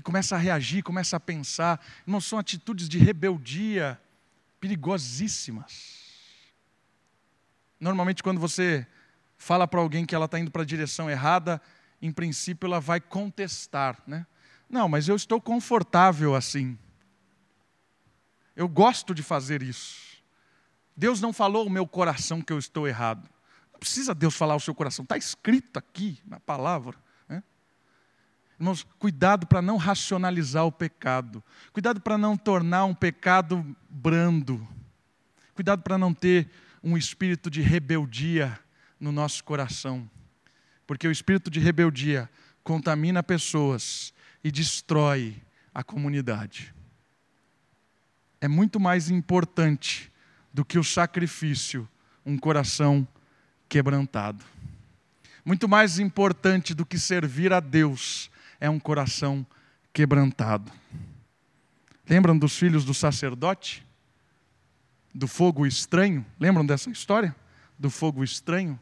E 0.00 0.02
começa 0.02 0.34
a 0.34 0.38
reagir, 0.38 0.82
começa 0.82 1.18
a 1.18 1.20
pensar. 1.20 1.78
Não 2.06 2.22
são 2.22 2.38
atitudes 2.38 2.88
de 2.88 2.98
rebeldia 2.98 4.00
perigosíssimas. 4.58 6.00
Normalmente, 7.78 8.22
quando 8.22 8.40
você 8.40 8.86
fala 9.36 9.68
para 9.68 9.78
alguém 9.78 10.06
que 10.06 10.14
ela 10.14 10.24
está 10.24 10.38
indo 10.38 10.50
para 10.50 10.62
a 10.62 10.66
direção 10.66 11.10
errada, 11.10 11.60
em 12.00 12.10
princípio 12.10 12.66
ela 12.66 12.80
vai 12.80 12.98
contestar, 12.98 14.02
né? 14.06 14.26
Não, 14.70 14.88
mas 14.88 15.06
eu 15.06 15.16
estou 15.16 15.38
confortável 15.38 16.34
assim. 16.34 16.78
Eu 18.56 18.68
gosto 18.68 19.14
de 19.14 19.22
fazer 19.22 19.62
isso. 19.62 20.22
Deus 20.96 21.20
não 21.20 21.32
falou 21.32 21.66
o 21.66 21.70
meu 21.70 21.86
coração 21.86 22.40
que 22.40 22.52
eu 22.52 22.58
estou 22.58 22.88
errado. 22.88 23.28
Não 23.70 23.80
precisa 23.80 24.14
Deus 24.14 24.34
falar 24.34 24.56
o 24.56 24.60
seu 24.60 24.74
coração, 24.74 25.02
está 25.02 25.18
escrito 25.18 25.78
aqui 25.78 26.18
na 26.24 26.40
palavra. 26.40 26.96
Irmãos, 28.60 28.86
cuidado 28.98 29.46
para 29.46 29.62
não 29.62 29.78
racionalizar 29.78 30.66
o 30.66 30.72
pecado. 30.72 31.42
Cuidado 31.72 31.98
para 31.98 32.18
não 32.18 32.36
tornar 32.36 32.84
um 32.84 32.94
pecado 32.94 33.64
brando. 33.88 34.68
Cuidado 35.54 35.82
para 35.82 35.96
não 35.96 36.12
ter 36.12 36.50
um 36.84 36.94
espírito 36.94 37.50
de 37.50 37.62
rebeldia 37.62 38.60
no 39.00 39.12
nosso 39.12 39.42
coração. 39.44 40.08
Porque 40.86 41.08
o 41.08 41.10
espírito 41.10 41.50
de 41.50 41.58
rebeldia 41.58 42.28
contamina 42.62 43.22
pessoas 43.22 44.12
e 44.44 44.50
destrói 44.52 45.42
a 45.74 45.82
comunidade. 45.82 46.74
É 48.42 48.46
muito 48.46 48.78
mais 48.78 49.08
importante 49.08 50.12
do 50.52 50.66
que 50.66 50.78
o 50.78 50.84
sacrifício 50.84 51.88
um 52.26 52.36
coração 52.36 53.08
quebrantado. 53.70 54.44
Muito 55.46 55.66
mais 55.66 55.98
importante 55.98 56.74
do 56.74 56.84
que 56.84 56.98
servir 56.98 57.54
a 57.54 57.60
Deus 57.60 58.29
é 58.60 58.68
um 58.68 58.78
coração 58.78 59.46
quebrantado. 59.92 60.70
Lembram 62.08 62.36
dos 62.36 62.56
filhos 62.56 62.84
do 62.84 62.92
sacerdote? 62.92 63.84
do 65.14 65.26
fogo 65.26 65.66
estranho. 65.66 66.24
Lembram 66.38 66.64
dessa 66.64 66.90
história? 66.90 67.34
Do 67.78 67.90
fogo 67.90 68.22
estranho? 68.22 68.78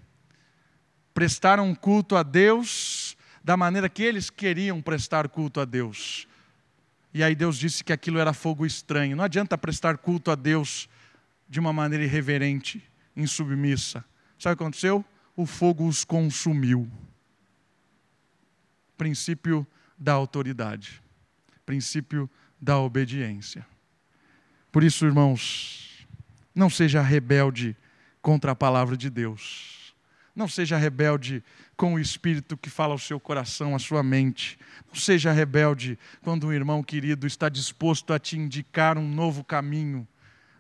Prestaram 1.15 1.75
culto 1.75 2.17
a 2.17 2.23
Deus 2.23 3.17
da 3.43 3.57
maneira 3.57 3.89
que 3.89 4.03
eles 4.03 4.29
queriam 4.31 4.81
prestar 4.81 5.29
culto 5.29 5.61
a 5.61 5.65
Deus. 5.65 6.27
E 7.15 7.23
aí 7.23 7.35
Deus 7.35 7.57
disse 7.59 7.83
que 7.83 7.93
aquilo 7.93 8.19
era 8.19 8.33
fogo 8.33 8.67
estranho. 8.67 9.17
Não 9.17 9.25
adianta 9.25 9.57
prestar 9.57 9.99
culto 9.99 10.31
a 10.31 10.35
Deus 10.35 10.89
de 11.49 11.59
uma 11.59 11.73
maneira 11.73 12.05
irreverente, 12.05 12.83
insubmissa. 13.17 14.05
Sabe 14.39 14.55
o 14.55 14.57
que 14.57 14.63
aconteceu? 14.63 15.05
O 15.35 15.47
fogo 15.47 15.87
os 15.87 16.05
consumiu. 16.05 16.89
Princípio 18.99 19.67
da 19.97 20.13
autoridade. 20.13 21.03
Princípio 21.65 22.29
da 22.61 22.79
obediência. 22.79 23.67
Por 24.71 24.85
isso, 24.85 25.07
irmãos, 25.07 26.07
não 26.55 26.69
seja 26.69 27.01
rebelde 27.01 27.77
contra 28.21 28.53
a 28.53 28.57
palavra 28.57 28.97
de 28.97 29.09
Deus. 29.09 29.95
Não 30.35 30.47
seja 30.47 30.77
rebelde 30.77 31.43
com 31.77 31.95
o 31.95 31.99
espírito 31.99 32.57
que 32.57 32.69
fala 32.69 32.93
ao 32.93 32.99
seu 32.99 33.19
coração, 33.19 33.75
à 33.75 33.79
sua 33.79 34.03
mente. 34.03 34.59
Não 34.87 34.95
seja 34.95 35.33
rebelde 35.33 35.99
quando 36.23 36.49
um 36.49 36.53
irmão 36.53 36.83
querido 36.83 37.27
está 37.27 37.49
disposto 37.49 38.13
a 38.13 38.19
te 38.19 38.37
indicar 38.37 38.99
um 38.99 39.09
novo 39.09 39.43
caminho. 39.43 40.07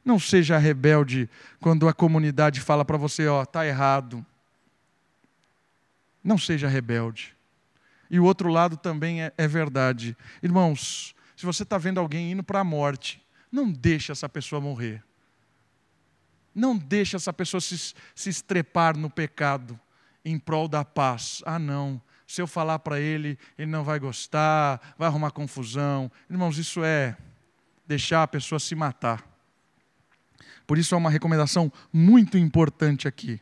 Não 0.04 0.18
seja 0.18 0.56
rebelde 0.58 1.28
quando 1.60 1.88
a 1.88 1.92
comunidade 1.92 2.60
fala 2.60 2.84
para 2.84 2.96
você, 2.96 3.26
ó, 3.26 3.44
tá 3.44 3.66
errado. 3.66 4.24
Não 6.24 6.38
seja 6.38 6.66
rebelde. 6.66 7.37
E 8.10 8.18
o 8.18 8.24
outro 8.24 8.48
lado 8.48 8.76
também 8.76 9.22
é, 9.22 9.32
é 9.36 9.46
verdade. 9.46 10.16
Irmãos, 10.42 11.14
se 11.36 11.44
você 11.44 11.62
está 11.62 11.78
vendo 11.78 12.00
alguém 12.00 12.32
indo 12.32 12.42
para 12.42 12.60
a 12.60 12.64
morte, 12.64 13.22
não 13.50 13.70
deixe 13.70 14.12
essa 14.12 14.28
pessoa 14.28 14.60
morrer. 14.60 15.04
Não 16.54 16.76
deixe 16.76 17.16
essa 17.16 17.32
pessoa 17.32 17.60
se, 17.60 17.94
se 18.14 18.30
estrepar 18.30 18.96
no 18.96 19.08
pecado 19.08 19.78
em 20.24 20.38
prol 20.38 20.66
da 20.68 20.84
paz. 20.84 21.42
Ah, 21.46 21.58
não. 21.58 22.00
Se 22.26 22.42
eu 22.42 22.46
falar 22.46 22.78
para 22.80 23.00
ele, 23.00 23.38
ele 23.56 23.70
não 23.70 23.84
vai 23.84 23.98
gostar, 23.98 24.94
vai 24.98 25.08
arrumar 25.08 25.30
confusão. 25.30 26.10
Irmãos, 26.28 26.58
isso 26.58 26.84
é 26.84 27.16
deixar 27.86 28.22
a 28.22 28.28
pessoa 28.28 28.58
se 28.58 28.74
matar. 28.74 29.24
Por 30.66 30.76
isso 30.76 30.94
é 30.94 30.98
uma 30.98 31.08
recomendação 31.08 31.72
muito 31.92 32.36
importante 32.36 33.08
aqui. 33.08 33.40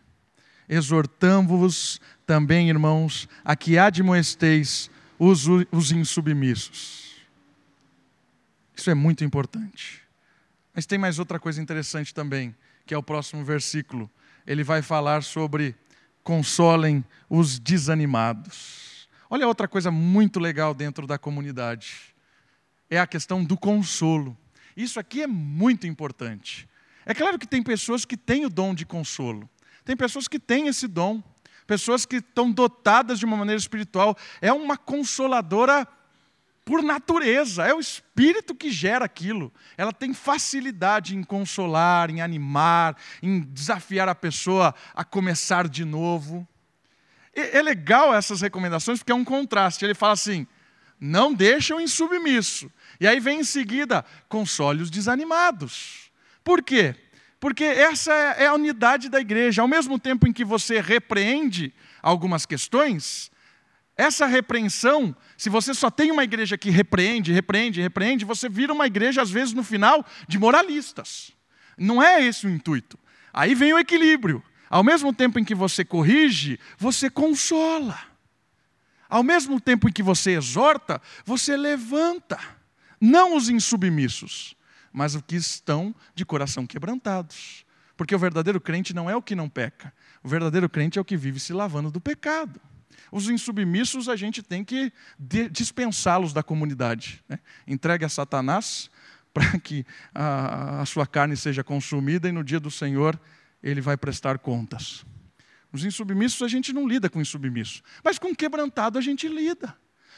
Exortamos-vos 0.69 2.01
também, 2.27 2.69
irmãos, 2.69 3.29
a 3.45 3.55
que 3.55 3.79
admoesteis 3.79 4.91
os, 5.19 5.47
os 5.71 5.93
insubmissos. 5.93 7.17
Isso 8.75 8.91
é 8.91 8.95
muito 8.95 9.25
importante. 9.25 10.03
Mas 10.75 10.85
tem 10.85 10.99
mais 10.99 11.19
outra 11.19 11.39
coisa 11.39 11.63
interessante 11.63 12.13
também, 12.13 12.55
que 12.85 12.93
é 12.93 12.99
o 12.99 13.03
próximo 13.03 13.45
versículo. 13.45 14.11
Ele 14.47 14.63
vai 14.63 14.83
falar 14.83 15.23
sobre 15.23 15.75
consolem 16.23 17.05
os 17.31 17.59
desanimados. 17.59 19.09
Olha 19.31 19.47
outra 19.47 19.67
coisa 19.67 19.91
muito 19.91 20.39
legal 20.39 20.75
dentro 20.75 21.07
da 21.07 21.17
comunidade. 21.17 22.15
É 22.91 22.99
a 22.99 23.07
questão 23.07 23.45
do 23.45 23.57
consolo. 23.57 24.37
Isso 24.77 25.01
aqui 25.01 25.23
é 25.23 25.27
muito 25.27 25.87
importante. 25.87 26.69
É 27.07 27.15
claro 27.15 27.39
que 27.39 27.47
tem 27.47 27.63
pessoas 27.63 28.05
que 28.05 28.17
têm 28.17 28.45
o 28.45 28.51
dom 28.51 28.75
de 28.75 28.85
consolo. 28.85 29.49
Tem 29.87 29.97
pessoas 29.97 30.27
que 30.27 30.39
têm 30.39 30.67
esse 30.67 30.89
dom. 30.89 31.23
Pessoas 31.67 32.05
que 32.05 32.17
estão 32.17 32.51
dotadas 32.51 33.21
de 33.21 33.25
uma 33.25 33.37
maneira 33.37 33.59
espiritual. 33.59 34.17
É 34.43 34.53
uma 34.53 34.77
consoladora 34.77 35.87
por 36.65 36.83
natureza, 36.83 37.65
é 37.65 37.73
o 37.73 37.79
espírito 37.79 38.53
que 38.53 38.73
gera 38.73 39.05
aquilo. 39.05 39.53
Ela 39.77 39.93
tem 39.93 40.13
facilidade 40.13 41.17
em 41.17 41.23
consolar, 41.23 42.11
em 42.11 42.21
animar, 42.21 42.97
em 43.23 43.41
desafiar 43.41 44.09
a 44.09 44.17
pessoa 44.17 44.75
a 44.93 45.05
começar 45.05 45.69
de 45.69 45.85
novo. 45.85 46.47
É 47.33 47.63
legal 47.63 48.13
essas 48.13 48.41
recomendações 48.41 48.99
porque 48.99 49.13
é 49.13 49.15
um 49.15 49.25
contraste. 49.25 49.85
Ele 49.85 49.95
fala 49.95 50.15
assim: 50.15 50.45
não 50.99 51.33
deixam 51.33 51.81
insubmisso. 51.81 52.69
E 52.99 53.07
aí 53.07 53.21
vem 53.21 53.41
em 53.41 53.45
seguida, 53.45 54.05
console 54.29 54.83
os 54.83 54.91
desanimados. 54.91 56.11
Por 56.43 56.65
quê? 56.65 56.97
Porque 57.39 57.65
essa 57.65 58.13
é, 58.13 58.45
é 58.45 58.47
a 58.47 58.55
unidade 58.55 59.09
da 59.09 59.21
igreja. 59.21 59.63
Ao 59.63 59.69
mesmo 59.69 59.99
tempo 59.99 60.27
em 60.27 60.33
que 60.33 60.45
você 60.45 60.81
repreende 60.81 61.73
algumas 62.03 62.47
questões, 62.47 63.31
essa 63.97 64.27
repreensão, 64.27 65.17
se 65.37 65.49
você 65.49 65.73
só 65.73 65.91
tem 65.91 66.11
uma 66.11 66.25
igreja 66.25 66.59
que 66.59 66.71
repreende, 66.71 67.33
repreende, 67.33 67.81
repreende, 67.81 68.25
você 68.25 68.49
vira 68.49 68.73
uma 68.73 68.87
igreja, 68.87 69.23
às 69.23 69.31
vezes, 69.31 69.55
no 69.55 69.63
final, 69.63 70.05
de 70.29 70.39
moralistas. 70.39 71.33
Não 71.79 72.03
é 72.03 72.23
esse 72.23 72.47
o 72.47 72.51
intuito. 72.51 72.99
Aí 73.33 73.55
vem 73.55 73.73
o 73.73 73.79
equilíbrio. 73.79 74.43
Ao 74.69 74.83
mesmo 74.83 75.13
tempo 75.13 75.39
em 75.39 75.45
que 75.45 75.55
você 75.55 75.85
corrige, 75.85 76.59
você 76.79 77.09
consola. 77.09 77.99
Ao 79.09 79.23
mesmo 79.23 79.61
tempo 79.61 79.89
em 79.89 79.93
que 79.93 80.03
você 80.03 80.33
exorta, 80.33 81.01
você 81.25 81.57
levanta. 81.57 82.39
Não 83.01 83.37
os 83.37 83.49
insubmissos, 83.49 84.56
mas 84.97 85.15
os 85.15 85.21
que 85.21 85.37
estão 85.37 85.95
de 86.15 86.25
coração 86.25 86.67
quebrantados. 86.67 87.67
Porque 87.99 88.15
o 88.15 88.19
verdadeiro 88.19 88.59
crente 88.59 88.95
não 88.95 89.11
é 89.11 89.15
o 89.15 89.21
que 89.21 89.35
não 89.35 89.47
peca. 89.47 89.93
O 90.25 90.29
verdadeiro 90.29 90.71
crente 90.71 90.99
é 90.99 91.03
o 91.03 91.05
que 91.05 91.19
vive 91.19 91.39
se 91.39 91.53
lavando 91.53 91.91
do 91.91 92.01
pecado. 92.01 92.59
Os 93.13 93.29
insubmissos 93.29 94.09
a 94.09 94.17
gente 94.17 94.43
tem 94.43 94.65
que 94.65 94.91
dispensá-los 95.51 96.33
da 96.33 96.43
comunidade. 96.43 97.23
Né? 97.29 97.39
Entregue 97.67 98.07
a 98.07 98.09
Satanás 98.09 98.91
para 99.35 99.61
que 99.61 99.85
a, 100.15 100.81
a 100.81 100.87
sua 100.87 101.07
carne 101.07 101.37
seja 101.37 101.63
consumida 101.63 102.27
e 102.27 102.33
no 102.33 102.43
dia 102.43 102.59
do 102.59 102.71
Senhor 102.71 103.21
ele 103.63 103.83
vai 103.83 103.99
prestar 103.99 104.39
contas. 104.39 105.05
Os 105.71 105.85
insubmissos 105.85 106.41
a 106.41 106.49
gente 106.49 106.73
não 106.73 106.89
lida 106.89 107.11
com 107.11 107.21
insubmisso, 107.21 107.83
mas 108.03 108.19
com 108.19 108.35
quebrantado 108.35 108.97
a 108.99 109.03
gente 109.03 109.29
lida. 109.29 109.77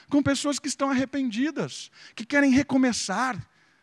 Com 0.09 0.23
pessoas 0.23 0.61
que 0.61 0.69
estão 0.69 0.89
arrependidas, 0.89 1.91
que 2.15 2.25
querem 2.25 2.53
recomeçar, 2.53 3.37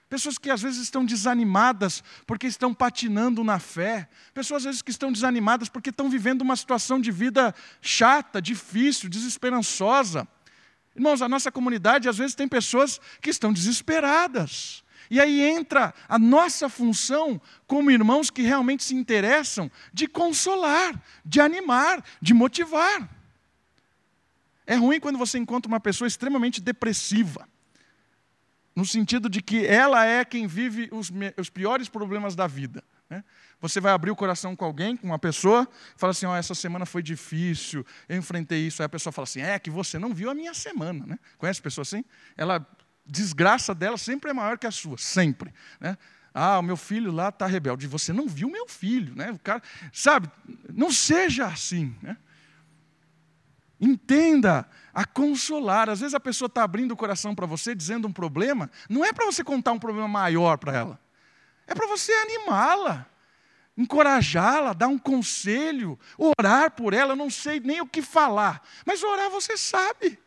Pessoas 0.09 0.37
que 0.37 0.51
às 0.51 0.61
vezes 0.61 0.81
estão 0.81 1.03
desanimadas 1.03 2.03
porque 2.27 2.45
estão 2.45 2.73
patinando 2.73 3.43
na 3.43 3.57
fé. 3.57 4.07
Pessoas 4.33 4.61
às 4.61 4.65
vezes 4.65 4.81
que 4.81 4.91
estão 4.91 5.11
desanimadas 5.11 5.67
porque 5.67 5.89
estão 5.89 6.09
vivendo 6.09 6.43
uma 6.43 6.55
situação 6.55 7.01
de 7.01 7.11
vida 7.11 7.55
chata, 7.81 8.41
difícil, 8.41 9.09
desesperançosa. 9.09 10.27
Irmãos, 10.95 11.21
a 11.21 11.27
nossa 11.27 11.51
comunidade 11.51 12.07
às 12.07 12.17
vezes 12.17 12.35
tem 12.35 12.47
pessoas 12.47 13.01
que 13.19 13.31
estão 13.31 13.51
desesperadas. 13.51 14.83
E 15.09 15.19
aí 15.19 15.41
entra 15.41 15.93
a 16.07 16.19
nossa 16.19 16.69
função 16.69 17.41
como 17.67 17.91
irmãos 17.91 18.29
que 18.29 18.43
realmente 18.43 18.83
se 18.83 18.95
interessam 18.95 19.71
de 19.91 20.07
consolar, 20.07 21.01
de 21.23 21.41
animar, 21.41 22.03
de 22.21 22.33
motivar. 22.33 23.09
É 24.67 24.75
ruim 24.75 24.99
quando 24.99 25.17
você 25.17 25.37
encontra 25.37 25.67
uma 25.67 25.79
pessoa 25.79 26.07
extremamente 26.07 26.61
depressiva 26.61 27.47
no 28.75 28.85
sentido 28.85 29.29
de 29.29 29.41
que 29.41 29.65
ela 29.65 30.05
é 30.05 30.25
quem 30.25 30.45
vive 30.47 30.89
os, 30.91 31.11
os 31.37 31.49
piores 31.49 31.87
problemas 31.87 32.35
da 32.35 32.45
vida. 32.45 32.83
Né? 33.09 33.23
Você 33.61 33.79
vai 33.79 33.93
abrir 33.93 34.11
o 34.11 34.15
coração 34.15 34.55
com 34.55 34.65
alguém, 34.65 34.97
com 34.97 35.07
uma 35.07 35.19
pessoa, 35.19 35.67
fala 35.95 36.11
assim: 36.11 36.25
oh, 36.25 36.35
essa 36.35 36.53
semana 36.53 36.85
foi 36.85 37.01
difícil, 37.01 37.85
eu 38.09 38.17
enfrentei 38.17 38.67
isso. 38.67 38.81
Aí 38.81 38.85
a 38.85 38.89
pessoa 38.89 39.13
fala 39.13 39.23
assim: 39.23 39.41
é 39.41 39.57
que 39.57 39.69
você 39.69 39.97
não 39.97 40.13
viu 40.13 40.29
a 40.29 40.35
minha 40.35 40.53
semana. 40.53 41.05
Né? 41.05 41.19
Conhece 41.37 41.61
pessoa 41.61 41.83
assim? 41.83 42.03
Ela, 42.35 42.65
desgraça 43.05 43.73
dela 43.73 43.97
sempre 43.97 44.31
é 44.31 44.33
maior 44.33 44.57
que 44.57 44.67
a 44.67 44.71
sua, 44.71 44.97
sempre. 44.97 45.53
Né? 45.79 45.97
Ah, 46.33 46.59
o 46.59 46.61
meu 46.61 46.75
filho 46.75 47.13
lá 47.13 47.29
está 47.29 47.45
rebelde. 47.45 47.87
Você 47.87 48.11
não 48.11 48.27
viu 48.27 48.49
meu 48.49 48.67
filho, 48.67 49.15
né? 49.15 49.31
O 49.31 49.39
cara, 49.39 49.61
sabe? 49.93 50.29
Não 50.73 50.91
seja 50.91 51.45
assim, 51.45 51.95
né? 52.01 52.17
Entenda 53.79 54.67
a 54.95 55.05
consolar. 55.05 55.89
Às 55.89 55.99
vezes 55.99 56.15
a 56.15 56.19
pessoa 56.19 56.47
está 56.47 56.63
abrindo 56.63 56.93
o 56.93 56.97
coração 56.97 57.35
para 57.35 57.45
você, 57.45 57.75
dizendo 57.75 58.07
um 58.07 58.13
problema, 58.13 58.71
não 58.89 59.03
é 59.03 59.11
para 59.11 59.25
você 59.25 59.43
contar 59.43 59.73
um 59.73 59.79
problema 59.79 60.07
maior 60.07 60.57
para 60.57 60.73
ela, 60.73 60.99
é 61.67 61.75
para 61.75 61.85
você 61.85 62.13
animá-la, 62.13 63.05
encorajá-la, 63.77 64.71
dar 64.71 64.87
um 64.87 64.97
conselho, 64.97 65.99
orar 66.17 66.71
por 66.71 66.93
ela. 66.93 67.11
Eu 67.11 67.17
não 67.17 67.29
sei 67.29 67.59
nem 67.59 67.81
o 67.81 67.87
que 67.87 68.01
falar, 68.01 68.65
mas 68.85 69.03
orar 69.03 69.29
você 69.29 69.57
sabe. 69.57 70.17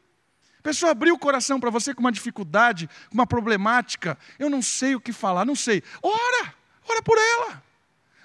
A 0.59 0.63
pessoa 0.63 0.93
abriu 0.93 1.15
o 1.15 1.19
coração 1.19 1.59
para 1.59 1.71
você 1.71 1.95
com 1.95 2.01
uma 2.01 2.13
dificuldade, 2.13 2.91
com 3.09 3.15
uma 3.15 3.27
problemática, 3.27 4.19
eu 4.39 4.51
não 4.51 4.61
sei 4.61 4.95
o 4.95 5.01
que 5.01 5.13
falar, 5.13 5.47
não 5.47 5.57
sei. 5.57 5.83
Ora, 6.03 6.55
ora 6.87 7.03
por 7.03 7.17
ela. 7.17 7.68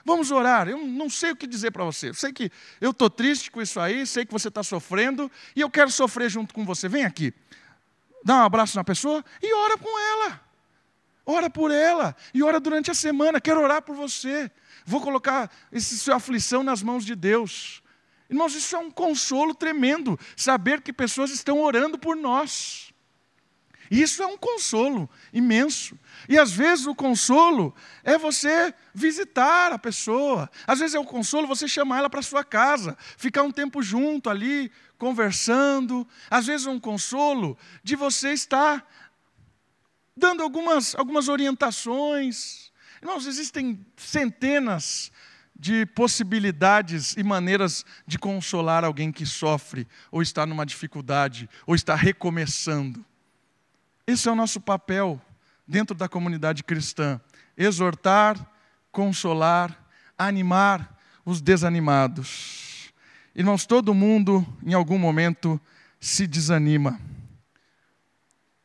Vamos 0.06 0.32
orar. 0.32 0.68
Eu 0.68 0.80
não 0.86 1.10
sei 1.10 1.32
o 1.32 1.36
que 1.36 1.48
dizer 1.48 1.72
para 1.72 1.84
você. 1.84 2.10
Eu 2.10 2.14
sei 2.14 2.34
que 2.34 2.52
eu 2.82 2.92
estou 2.92 3.10
triste 3.10 3.50
com 3.50 3.62
isso 3.62 3.80
aí, 3.80 4.06
sei 4.06 4.26
que 4.26 4.32
você 4.32 4.50
está 4.50 4.64
sofrendo 4.64 5.32
e 5.56 5.62
eu 5.62 5.70
quero 5.70 5.90
sofrer 5.90 6.30
junto 6.30 6.54
com 6.54 6.66
você. 6.66 6.90
Vem 6.90 7.06
aqui. 7.06 7.34
Dá 8.24 8.36
um 8.36 8.44
abraço 8.44 8.76
na 8.76 8.84
pessoa 8.84 9.24
e 9.42 9.54
ora 9.54 9.78
com 9.78 10.00
ela. 10.00 10.42
Ora 11.26 11.50
por 11.50 11.72
ela 11.72 12.16
e 12.34 12.44
ora 12.44 12.60
durante 12.60 12.92
a 12.92 12.94
semana. 12.94 13.40
Quero 13.40 13.62
orar 13.62 13.82
por 13.82 13.96
você. 13.96 14.52
Vou 14.86 15.00
colocar 15.00 15.50
essa 15.72 15.96
sua 15.96 16.16
aflição 16.16 16.64
nas 16.64 16.84
mãos 16.84 17.06
de 17.06 17.16
Deus. 17.16 17.82
Irmãos, 18.30 18.56
isso 18.56 18.76
é 18.76 18.80
um 18.80 18.90
consolo 18.90 19.54
tremendo, 19.54 20.20
saber 20.36 20.82
que 20.82 20.92
pessoas 20.92 21.30
estão 21.30 21.62
orando 21.62 22.00
por 22.00 22.16
nós. 22.16 22.93
Isso 23.90 24.24
é 24.24 24.26
um 24.26 24.38
consolo 24.38 25.10
imenso. 25.32 25.98
E 26.28 26.38
às 26.38 26.52
vezes 26.52 26.86
o 26.86 26.96
consolo 26.96 27.76
é 28.04 28.18
você 28.18 28.74
visitar 28.94 29.72
a 29.72 29.80
pessoa. 29.80 30.50
Às 30.66 30.80
vezes 30.80 30.96
é 30.96 31.00
o 31.00 31.06
consolo 31.06 31.48
você 31.48 31.68
chamar 31.68 32.00
ela 32.00 32.10
para 32.10 32.22
sua 32.22 32.44
casa, 32.44 32.98
ficar 33.18 33.44
um 33.44 33.52
tempo 33.52 33.82
junto 33.82 34.30
ali, 34.30 34.72
conversando. 34.98 36.08
Às 36.30 36.46
vezes 36.46 36.68
é 36.68 36.70
um 36.70 36.80
consolo 36.80 37.58
de 37.84 37.96
você 37.96 38.34
estar 38.34 38.88
dando 40.16 40.44
algumas, 40.44 40.96
algumas 40.96 41.28
orientações. 41.28 42.72
Irmãos, 43.02 43.26
existem 43.26 43.86
centenas 43.98 45.12
de 45.56 45.86
possibilidades 45.86 47.16
e 47.16 47.24
maneiras 47.24 47.86
de 48.08 48.18
consolar 48.18 48.84
alguém 48.84 49.12
que 49.12 49.26
sofre, 49.26 49.88
ou 50.12 50.22
está 50.22 50.46
numa 50.46 50.66
dificuldade, 50.66 51.50
ou 51.66 51.76
está 51.76 51.96
recomeçando. 51.96 53.06
Esse 54.06 54.28
é 54.28 54.32
o 54.32 54.36
nosso 54.36 54.60
papel 54.60 55.22
dentro 55.66 55.96
da 55.96 56.10
comunidade 56.10 56.62
cristã: 56.64 57.22
exortar, 57.58 58.38
consolar, 58.92 59.88
animar 60.18 61.00
os 61.26 61.42
desanimados. 61.42 62.92
Irmãos, 63.34 63.66
todo 63.66 63.94
mundo 63.94 64.46
em 64.62 64.74
algum 64.74 64.98
momento 64.98 65.60
se 66.00 66.28
desanima. 66.28 67.00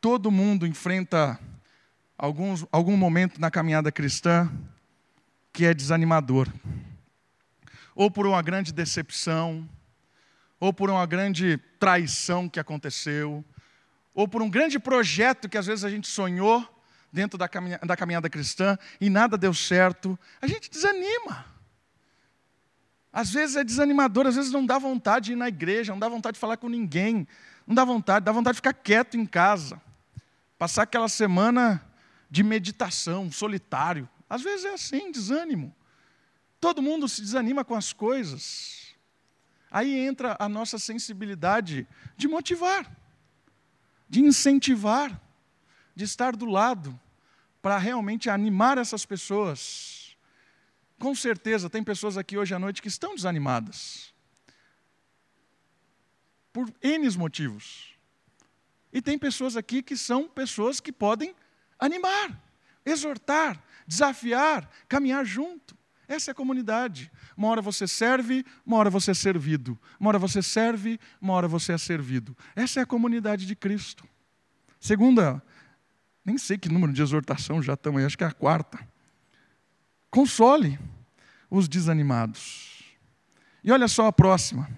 Todo 0.00 0.30
mundo 0.30 0.66
enfrenta 0.66 1.38
alguns, 2.16 2.66
algum 2.72 2.96
momento 2.96 3.40
na 3.40 3.50
caminhada 3.50 3.92
cristã 3.92 4.50
que 5.52 5.64
é 5.64 5.72
desanimador. 5.72 6.48
Ou 7.94 8.10
por 8.10 8.26
uma 8.26 8.42
grande 8.42 8.72
decepção, 8.72 9.68
ou 10.58 10.72
por 10.72 10.90
uma 10.90 11.06
grande 11.06 11.58
traição 11.78 12.48
que 12.48 12.58
aconteceu, 12.58 13.44
ou 14.18 14.26
por 14.26 14.42
um 14.42 14.50
grande 14.50 14.80
projeto 14.80 15.48
que 15.48 15.56
às 15.56 15.64
vezes 15.64 15.84
a 15.84 15.88
gente 15.88 16.08
sonhou 16.08 16.68
dentro 17.12 17.38
da 17.38 17.46
caminhada, 17.46 17.86
da 17.86 17.96
caminhada 17.96 18.28
cristã 18.28 18.76
e 19.00 19.08
nada 19.08 19.38
deu 19.38 19.54
certo, 19.54 20.18
a 20.42 20.46
gente 20.48 20.68
desanima. 20.68 21.46
Às 23.12 23.30
vezes 23.30 23.54
é 23.54 23.62
desanimador, 23.62 24.26
às 24.26 24.34
vezes 24.34 24.50
não 24.50 24.66
dá 24.66 24.76
vontade 24.76 25.26
de 25.26 25.32
ir 25.34 25.36
na 25.36 25.46
igreja, 25.46 25.92
não 25.92 26.00
dá 26.00 26.08
vontade 26.08 26.34
de 26.34 26.40
falar 26.40 26.56
com 26.56 26.68
ninguém, 26.68 27.28
não 27.64 27.76
dá 27.76 27.84
vontade, 27.84 28.24
dá 28.24 28.32
vontade 28.32 28.54
de 28.54 28.58
ficar 28.58 28.72
quieto 28.72 29.16
em 29.16 29.24
casa, 29.24 29.80
passar 30.58 30.82
aquela 30.82 31.08
semana 31.08 31.80
de 32.28 32.42
meditação, 32.42 33.30
solitário. 33.30 34.08
Às 34.28 34.42
vezes 34.42 34.66
é 34.66 34.74
assim, 34.74 35.12
desânimo. 35.12 35.72
Todo 36.60 36.82
mundo 36.82 37.08
se 37.08 37.20
desanima 37.20 37.64
com 37.64 37.76
as 37.76 37.92
coisas. 37.92 38.96
Aí 39.70 39.96
entra 39.96 40.36
a 40.40 40.48
nossa 40.48 40.76
sensibilidade 40.76 41.86
de 42.16 42.26
motivar, 42.26 42.98
de 44.08 44.20
incentivar, 44.20 45.20
de 45.94 46.04
estar 46.04 46.34
do 46.34 46.46
lado, 46.46 46.98
para 47.60 47.78
realmente 47.78 48.30
animar 48.30 48.78
essas 48.78 49.04
pessoas. 49.04 50.16
Com 50.98 51.14
certeza, 51.14 51.70
tem 51.70 51.84
pessoas 51.84 52.16
aqui 52.16 52.36
hoje 52.36 52.54
à 52.54 52.58
noite 52.58 52.82
que 52.82 52.88
estão 52.88 53.14
desanimadas. 53.14 54.12
Por 56.52 56.72
N 56.82 57.16
motivos. 57.16 57.94
E 58.92 59.00
tem 59.00 59.18
pessoas 59.18 59.56
aqui 59.56 59.82
que 59.82 59.96
são 59.96 60.26
pessoas 60.26 60.80
que 60.80 60.90
podem 60.90 61.34
animar, 61.78 62.42
exortar, 62.84 63.62
desafiar, 63.86 64.68
caminhar 64.88 65.24
junto. 65.24 65.77
Essa 66.08 66.30
é 66.30 66.32
a 66.32 66.34
comunidade. 66.34 67.12
Uma 67.36 67.48
hora 67.48 67.60
você 67.60 67.86
serve, 67.86 68.44
uma 68.64 68.78
hora 68.78 68.88
você 68.88 69.10
é 69.10 69.14
servido. 69.14 69.78
Uma 70.00 70.08
hora 70.08 70.18
você 70.18 70.42
serve, 70.42 70.98
uma 71.20 71.34
hora 71.34 71.46
você 71.46 71.74
é 71.74 71.78
servido. 71.78 72.34
Essa 72.56 72.80
é 72.80 72.82
a 72.82 72.86
comunidade 72.86 73.44
de 73.44 73.54
Cristo. 73.54 74.08
Segunda, 74.80 75.42
nem 76.24 76.38
sei 76.38 76.56
que 76.56 76.70
número 76.70 76.94
de 76.94 77.02
exortação 77.02 77.62
já 77.62 77.74
estamos 77.74 78.00
aí, 78.00 78.06
acho 78.06 78.16
que 78.16 78.24
é 78.24 78.26
a 78.26 78.32
quarta. 78.32 78.78
Console 80.10 80.78
os 81.50 81.68
desanimados. 81.68 82.82
E 83.62 83.70
olha 83.70 83.86
só 83.86 84.06
a 84.06 84.12
próxima. 84.12 84.68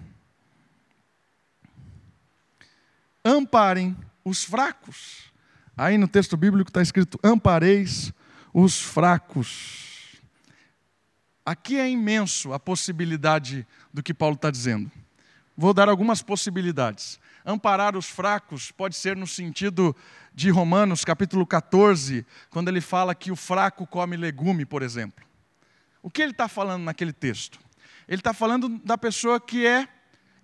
Amparem 3.23 3.95
os 4.25 4.43
fracos. 4.43 5.31
Aí 5.77 5.97
no 5.97 6.07
texto 6.07 6.35
bíblico 6.35 6.69
está 6.69 6.81
escrito: 6.81 7.17
ampareis 7.23 8.11
os 8.53 8.81
fracos. 8.81 9.90
Aqui 11.45 11.79
é 11.79 11.89
imenso 11.89 12.53
a 12.53 12.59
possibilidade 12.59 13.65
do 13.93 14.03
que 14.03 14.13
Paulo 14.13 14.35
está 14.35 14.51
dizendo. 14.51 14.91
Vou 15.57 15.73
dar 15.73 15.89
algumas 15.89 16.21
possibilidades. 16.21 17.19
Amparar 17.45 17.95
os 17.95 18.07
fracos 18.07 18.71
pode 18.71 18.95
ser 18.95 19.15
no 19.15 19.25
sentido 19.25 19.95
de 20.33 20.49
Romanos 20.49 21.03
capítulo 21.03 21.45
14, 21.45 22.25
quando 22.49 22.69
ele 22.69 22.81
fala 22.81 23.15
que 23.15 23.31
o 23.31 23.35
fraco 23.35 23.87
come 23.87 24.15
legume, 24.15 24.65
por 24.65 24.81
exemplo. 24.81 25.25
O 26.01 26.09
que 26.09 26.21
ele 26.21 26.31
está 26.31 26.47
falando 26.47 26.83
naquele 26.83 27.13
texto? 27.13 27.59
Ele 28.07 28.19
está 28.19 28.33
falando 28.33 28.69
da 28.79 28.97
pessoa 28.97 29.39
que 29.39 29.65
é 29.65 29.87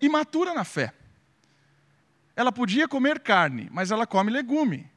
imatura 0.01 0.53
na 0.53 0.63
fé. 0.63 0.93
Ela 2.35 2.51
podia 2.51 2.87
comer 2.87 3.19
carne, 3.19 3.69
mas 3.71 3.91
ela 3.91 4.05
come 4.05 4.31
legume 4.31 4.89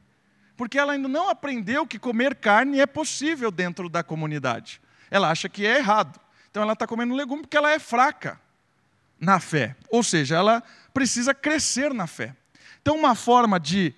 porque 0.61 0.77
ela 0.77 0.93
ainda 0.93 1.07
não 1.07 1.27
aprendeu 1.27 1.87
que 1.87 1.97
comer 1.97 2.35
carne 2.35 2.79
é 2.79 2.85
possível 2.85 3.49
dentro 3.49 3.89
da 3.89 4.03
comunidade. 4.03 4.79
Ela 5.11 5.29
acha 5.29 5.47
que 5.47 5.65
é 5.65 5.77
errado. 5.77 6.19
Então 6.49 6.63
ela 6.63 6.73
está 6.73 6.87
comendo 6.87 7.13
legume 7.13 7.43
porque 7.43 7.57
ela 7.57 7.71
é 7.71 7.77
fraca 7.77 8.39
na 9.19 9.39
fé. 9.39 9.75
Ou 9.89 10.01
seja, 10.01 10.35
ela 10.35 10.63
precisa 10.91 11.33
crescer 11.33 11.93
na 11.93 12.07
fé. 12.07 12.35
Então, 12.81 12.97
uma 12.97 13.13
forma 13.13 13.59
de 13.59 13.93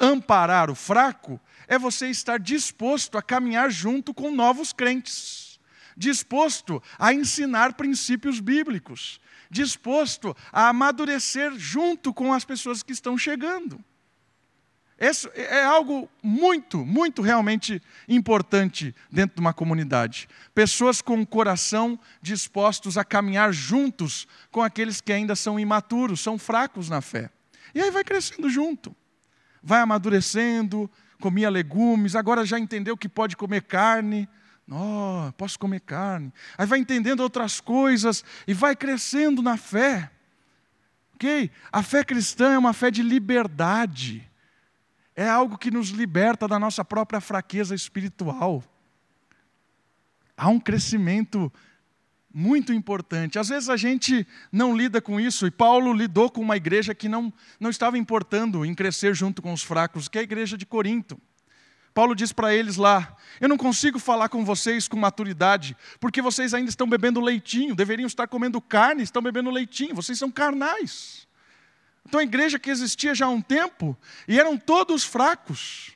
amparar 0.00 0.68
o 0.68 0.74
fraco 0.74 1.40
é 1.68 1.78
você 1.78 2.08
estar 2.08 2.38
disposto 2.38 3.16
a 3.16 3.22
caminhar 3.22 3.70
junto 3.70 4.12
com 4.12 4.30
novos 4.30 4.72
crentes, 4.72 5.60
disposto 5.96 6.82
a 6.98 7.14
ensinar 7.14 7.74
princípios 7.74 8.40
bíblicos, 8.40 9.20
disposto 9.48 10.36
a 10.52 10.68
amadurecer 10.68 11.52
junto 11.56 12.12
com 12.12 12.32
as 12.32 12.44
pessoas 12.44 12.82
que 12.82 12.92
estão 12.92 13.16
chegando. 13.16 13.82
Isso 15.06 15.28
é 15.34 15.62
algo 15.62 16.08
muito, 16.22 16.78
muito 16.78 17.20
realmente 17.20 17.82
importante 18.08 18.94
dentro 19.12 19.36
de 19.36 19.40
uma 19.42 19.52
comunidade. 19.52 20.26
Pessoas 20.54 21.02
com 21.02 21.20
o 21.20 21.26
coração 21.26 22.00
dispostos 22.22 22.96
a 22.96 23.04
caminhar 23.04 23.52
juntos 23.52 24.26
com 24.50 24.62
aqueles 24.62 25.02
que 25.02 25.12
ainda 25.12 25.36
são 25.36 25.60
imaturos, 25.60 26.20
são 26.20 26.38
fracos 26.38 26.88
na 26.88 27.02
fé. 27.02 27.28
E 27.74 27.82
aí 27.82 27.90
vai 27.90 28.02
crescendo 28.02 28.48
junto, 28.48 28.96
vai 29.62 29.80
amadurecendo, 29.80 30.90
comia 31.20 31.50
legumes, 31.50 32.16
agora 32.16 32.46
já 32.46 32.58
entendeu 32.58 32.96
que 32.96 33.08
pode 33.08 33.36
comer 33.36 33.62
carne. 33.64 34.26
Oh, 34.70 35.30
posso 35.36 35.58
comer 35.58 35.80
carne. 35.80 36.32
Aí 36.56 36.66
vai 36.66 36.78
entendendo 36.78 37.20
outras 37.20 37.60
coisas 37.60 38.24
e 38.46 38.54
vai 38.54 38.74
crescendo 38.74 39.42
na 39.42 39.58
fé. 39.58 40.10
Ok? 41.14 41.50
A 41.70 41.82
fé 41.82 42.02
cristã 42.02 42.54
é 42.54 42.58
uma 42.58 42.72
fé 42.72 42.90
de 42.90 43.02
liberdade 43.02 44.26
é 45.16 45.28
algo 45.28 45.56
que 45.56 45.70
nos 45.70 45.88
liberta 45.88 46.48
da 46.48 46.58
nossa 46.58 46.84
própria 46.84 47.20
fraqueza 47.20 47.74
espiritual. 47.74 48.62
Há 50.36 50.48
um 50.48 50.58
crescimento 50.58 51.52
muito 52.32 52.72
importante. 52.72 53.38
Às 53.38 53.48
vezes 53.48 53.68
a 53.68 53.76
gente 53.76 54.26
não 54.50 54.76
lida 54.76 55.00
com 55.00 55.20
isso, 55.20 55.46
e 55.46 55.50
Paulo 55.52 55.92
lidou 55.92 56.28
com 56.28 56.40
uma 56.40 56.56
igreja 56.56 56.92
que 56.92 57.08
não, 57.08 57.32
não 57.60 57.70
estava 57.70 57.96
importando 57.96 58.64
em 58.64 58.74
crescer 58.74 59.14
junto 59.14 59.40
com 59.40 59.52
os 59.52 59.62
fracos, 59.62 60.08
que 60.08 60.18
é 60.18 60.22
a 60.22 60.24
igreja 60.24 60.58
de 60.58 60.66
Corinto. 60.66 61.16
Paulo 61.94 62.12
diz 62.12 62.32
para 62.32 62.52
eles 62.52 62.74
lá: 62.76 63.16
Eu 63.40 63.48
não 63.48 63.56
consigo 63.56 64.00
falar 64.00 64.28
com 64.28 64.44
vocês 64.44 64.88
com 64.88 64.96
maturidade, 64.96 65.76
porque 66.00 66.20
vocês 66.20 66.52
ainda 66.52 66.68
estão 66.68 66.88
bebendo 66.88 67.20
leitinho, 67.20 67.76
deveriam 67.76 68.08
estar 68.08 68.26
comendo 68.26 68.60
carne, 68.60 69.04
estão 69.04 69.22
bebendo 69.22 69.48
leitinho, 69.48 69.94
vocês 69.94 70.18
são 70.18 70.28
carnais. 70.28 71.28
Então 72.06 72.20
a 72.20 72.22
igreja 72.22 72.58
que 72.58 72.70
existia 72.70 73.14
já 73.14 73.26
há 73.26 73.30
um 73.30 73.40
tempo, 73.40 73.96
e 74.28 74.38
eram 74.38 74.56
todos 74.56 75.04
fracos. 75.04 75.94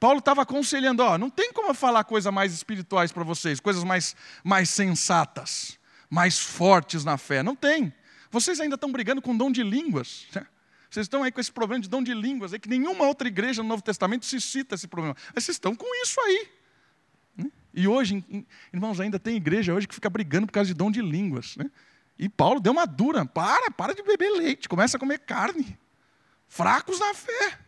Paulo 0.00 0.18
estava 0.18 0.42
aconselhando, 0.42 1.02
ó, 1.02 1.16
não 1.16 1.30
tem 1.30 1.52
como 1.52 1.68
eu 1.68 1.74
falar 1.74 2.02
coisas 2.02 2.32
mais 2.32 2.52
espirituais 2.52 3.12
para 3.12 3.22
vocês, 3.22 3.60
coisas 3.60 3.84
mais, 3.84 4.16
mais 4.42 4.68
sensatas, 4.68 5.78
mais 6.10 6.40
fortes 6.40 7.04
na 7.04 7.16
fé. 7.16 7.42
Não 7.42 7.54
tem. 7.54 7.94
Vocês 8.28 8.58
ainda 8.58 8.74
estão 8.74 8.90
brigando 8.90 9.22
com 9.22 9.36
dom 9.36 9.52
de 9.52 9.62
línguas. 9.62 10.26
Vocês 10.90 11.06
estão 11.06 11.22
aí 11.22 11.32
com 11.32 11.40
esse 11.40 11.50
problema 11.50 11.80
de 11.80 11.88
dom 11.88 12.02
de 12.02 12.12
línguas, 12.12 12.52
aí, 12.52 12.58
que 12.58 12.68
nenhuma 12.68 13.06
outra 13.06 13.26
igreja 13.26 13.62
no 13.62 13.68
Novo 13.70 13.82
Testamento 13.82 14.26
se 14.26 14.38
cita 14.38 14.74
esse 14.74 14.86
problema. 14.86 15.16
Mas 15.34 15.44
vocês 15.44 15.54
estão 15.54 15.74
com 15.74 15.86
isso 16.02 16.20
aí. 16.20 16.48
Né? 17.34 17.50
E 17.72 17.88
hoje, 17.88 18.22
irmãos, 18.70 19.00
ainda 19.00 19.18
tem 19.18 19.34
igreja 19.34 19.72
hoje 19.72 19.88
que 19.88 19.94
fica 19.94 20.10
brigando 20.10 20.48
por 20.48 20.52
causa 20.52 20.68
de 20.68 20.74
dom 20.74 20.90
de 20.90 21.00
línguas. 21.00 21.56
Né? 21.56 21.70
E 22.22 22.28
Paulo 22.28 22.60
deu 22.60 22.72
uma 22.72 22.86
dura: 22.86 23.26
para, 23.26 23.68
para 23.72 23.96
de 23.96 24.02
beber 24.04 24.30
leite, 24.30 24.68
começa 24.68 24.96
a 24.96 25.00
comer 25.00 25.18
carne. 25.18 25.76
Fracos 26.46 27.00
na 27.00 27.12
fé. 27.14 27.58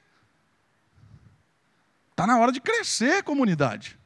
Está 2.12 2.24
na 2.24 2.38
hora 2.38 2.52
de 2.52 2.60
crescer, 2.60 3.24
comunidade. 3.24 3.98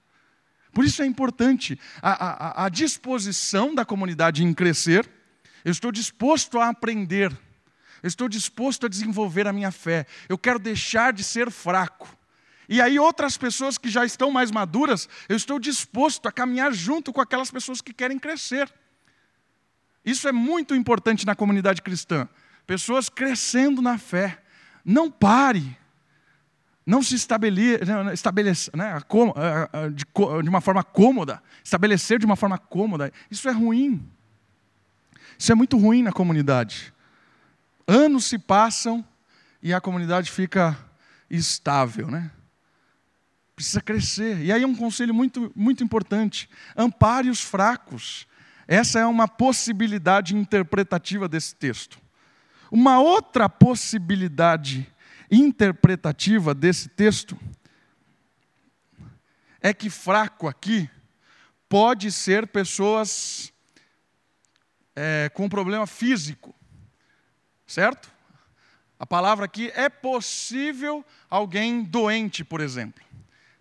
Por 0.73 0.87
isso 0.87 1.03
é 1.03 1.07
importante 1.07 1.79
a, 2.01 2.63
a, 2.63 2.65
a 2.65 2.69
disposição 2.71 3.75
da 3.75 3.85
comunidade 3.85 4.43
em 4.43 4.55
crescer. 4.55 5.07
Eu 5.63 5.71
estou 5.71 5.93
disposto 5.93 6.59
a 6.59 6.71
aprender. 6.71 7.31
Eu 8.03 8.09
estou 8.09 8.27
disposto 8.27 8.87
a 8.87 8.89
desenvolver 8.89 9.47
a 9.47 9.53
minha 9.53 9.71
fé. 9.71 10.07
Eu 10.31 10.39
quero 10.39 10.59
deixar 10.59 11.13
de 11.13 11.25
ser 11.25 11.51
fraco. 11.51 12.09
E 12.67 12.81
aí, 12.81 12.99
outras 12.99 13.37
pessoas 13.37 13.77
que 13.77 13.91
já 13.91 14.03
estão 14.03 14.31
mais 14.31 14.51
maduras, 14.51 15.11
eu 15.29 15.37
estou 15.37 15.59
disposto 15.59 16.27
a 16.27 16.33
caminhar 16.33 16.73
junto 16.73 17.13
com 17.13 17.21
aquelas 17.21 17.51
pessoas 17.51 17.83
que 17.83 17.93
querem 17.93 18.19
crescer. 18.19 18.73
Isso 20.09 20.27
é 20.27 20.33
muito 20.33 20.75
importante 20.75 21.27
na 21.27 21.35
comunidade 21.35 21.83
cristã. 21.83 22.27
Pessoas 22.67 23.11
crescendo 23.11 23.83
na 23.83 23.99
fé. 23.99 24.43
Não 24.83 25.11
pare. 25.11 25.77
Não 26.87 27.03
se 27.03 27.15
estabeleça 27.15 28.71
né, 28.75 28.99
de 30.43 30.49
uma 30.49 30.63
forma 30.63 30.83
cômoda. 30.83 31.43
Estabelecer 31.63 32.19
de 32.19 32.25
uma 32.25 32.37
forma 32.37 32.57
cômoda. 32.57 33.13
Isso 33.31 33.47
é 33.51 33.53
ruim. 33.53 34.03
Isso 35.39 35.53
é 35.53 35.55
muito 35.55 35.77
ruim 35.77 36.03
na 36.03 36.11
comunidade. 36.11 36.95
Anos 37.87 38.25
se 38.25 38.39
passam 38.39 39.05
e 39.63 39.75
a 39.75 39.81
comunidade 39.81 40.31
fica 40.31 40.75
estável, 41.29 42.11
né? 42.11 42.31
Precisa 43.55 43.83
crescer. 43.83 44.39
E 44.41 44.53
aí 44.53 44.63
é 44.63 44.67
um 44.67 44.75
conselho 44.75 45.13
muito, 45.13 45.53
muito 45.55 45.85
importante. 45.85 46.49
Ampare 46.75 47.29
os 47.29 47.43
fracos. 47.43 48.27
Essa 48.71 48.99
é 49.01 49.07
uma 49.07 49.27
possibilidade 49.27 50.37
interpretativa 50.37 51.27
desse 51.27 51.55
texto. 51.55 51.99
Uma 52.71 53.01
outra 53.01 53.49
possibilidade 53.49 54.87
interpretativa 55.31 56.55
desse 56.55 56.91
texto 56.91 57.39
é 59.59 59.73
que 59.73 59.89
fraco 59.89 60.47
aqui 60.47 60.89
pode 61.67 62.13
ser 62.13 62.47
pessoas 62.47 63.51
é, 64.95 65.31
com 65.33 65.49
problema 65.49 65.87
físico, 65.87 66.55
certo? 67.67 68.13
A 68.99 69.07
palavra 69.07 69.47
aqui 69.47 69.73
é 69.75 69.89
possível 69.89 71.03
alguém 71.31 71.83
doente, 71.83 72.45
por 72.45 72.61
exemplo. 72.61 73.03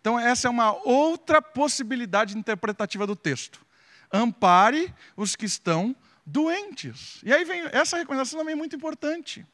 Então, 0.02 0.20
essa 0.20 0.50
é 0.50 0.52
uma 0.52 0.74
outra 0.86 1.42
possibilidade 1.42 2.38
interpretativa 2.38 3.08
do 3.08 3.16
texto 3.16 3.67
ampare 4.12 4.94
os 5.16 5.36
que 5.36 5.46
estão 5.46 5.96
doentes. 6.26 7.22
E 7.24 7.34
aí 7.34 7.46
vem, 7.46 7.64
essa 7.72 7.98
recomendação 7.98 8.40
também 8.40 8.54
é 8.54 8.58
muito 8.58 8.76
importante. 8.76 9.46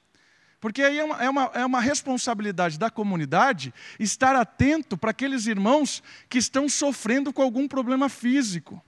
Porque 0.60 0.82
aí 0.82 0.97
é 0.97 1.04
uma, 1.04 1.24
é, 1.24 1.30
uma, 1.30 1.51
é 1.54 1.66
uma 1.66 1.82
responsabilidade 1.82 2.80
da 2.80 2.89
comunidade 2.89 3.74
estar 3.99 4.34
atento 4.34 4.97
para 4.97 5.12
aqueles 5.12 5.45
irmãos 5.45 6.01
que 6.30 6.38
estão 6.38 6.70
sofrendo 6.70 7.34
com 7.34 7.41
algum 7.41 7.68
problema 7.68 8.08
físico. 8.08 8.82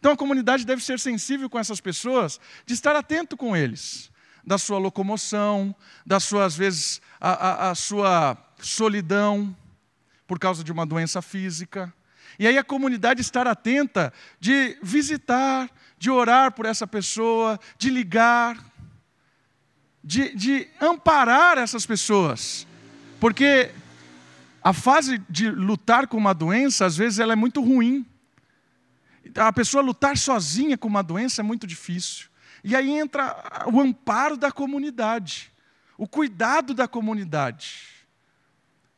Então 0.00 0.10
a 0.10 0.16
comunidade 0.16 0.66
deve 0.66 0.82
ser 0.82 0.98
sensível 0.98 1.48
com 1.48 1.60
essas 1.60 1.80
pessoas, 1.80 2.40
de 2.66 2.74
estar 2.74 2.96
atento 2.96 3.36
com 3.36 3.56
eles, 3.56 4.10
da 4.44 4.58
sua 4.58 4.78
locomoção, 4.78 5.72
da 6.04 6.18
sua, 6.18 6.44
às 6.44 6.56
vezes, 6.56 7.00
a, 7.20 7.30
a, 7.30 7.70
a 7.70 7.74
sua 7.76 8.36
solidão 8.58 9.56
por 10.26 10.40
causa 10.40 10.64
de 10.64 10.72
uma 10.72 10.84
doença 10.84 11.22
física. 11.22 11.94
E 12.42 12.46
aí 12.48 12.58
a 12.58 12.64
comunidade 12.64 13.20
estar 13.20 13.46
atenta 13.46 14.12
de 14.40 14.76
visitar, 14.82 15.70
de 15.96 16.10
orar 16.10 16.50
por 16.50 16.66
essa 16.66 16.88
pessoa, 16.88 17.56
de 17.78 17.88
ligar, 17.88 18.58
de, 20.02 20.34
de 20.34 20.68
amparar 20.80 21.56
essas 21.56 21.86
pessoas. 21.86 22.66
Porque 23.20 23.70
a 24.60 24.72
fase 24.72 25.22
de 25.30 25.52
lutar 25.52 26.08
com 26.08 26.16
uma 26.16 26.34
doença, 26.34 26.84
às 26.84 26.96
vezes, 26.96 27.20
ela 27.20 27.32
é 27.32 27.36
muito 27.36 27.62
ruim. 27.62 28.04
A 29.36 29.52
pessoa 29.52 29.80
lutar 29.80 30.18
sozinha 30.18 30.76
com 30.76 30.88
uma 30.88 31.04
doença 31.04 31.42
é 31.42 31.44
muito 31.44 31.64
difícil. 31.64 32.26
E 32.64 32.74
aí 32.74 32.90
entra 32.90 33.36
o 33.72 33.80
amparo 33.80 34.36
da 34.36 34.50
comunidade, 34.50 35.52
o 35.96 36.08
cuidado 36.08 36.74
da 36.74 36.88
comunidade. 36.88 37.86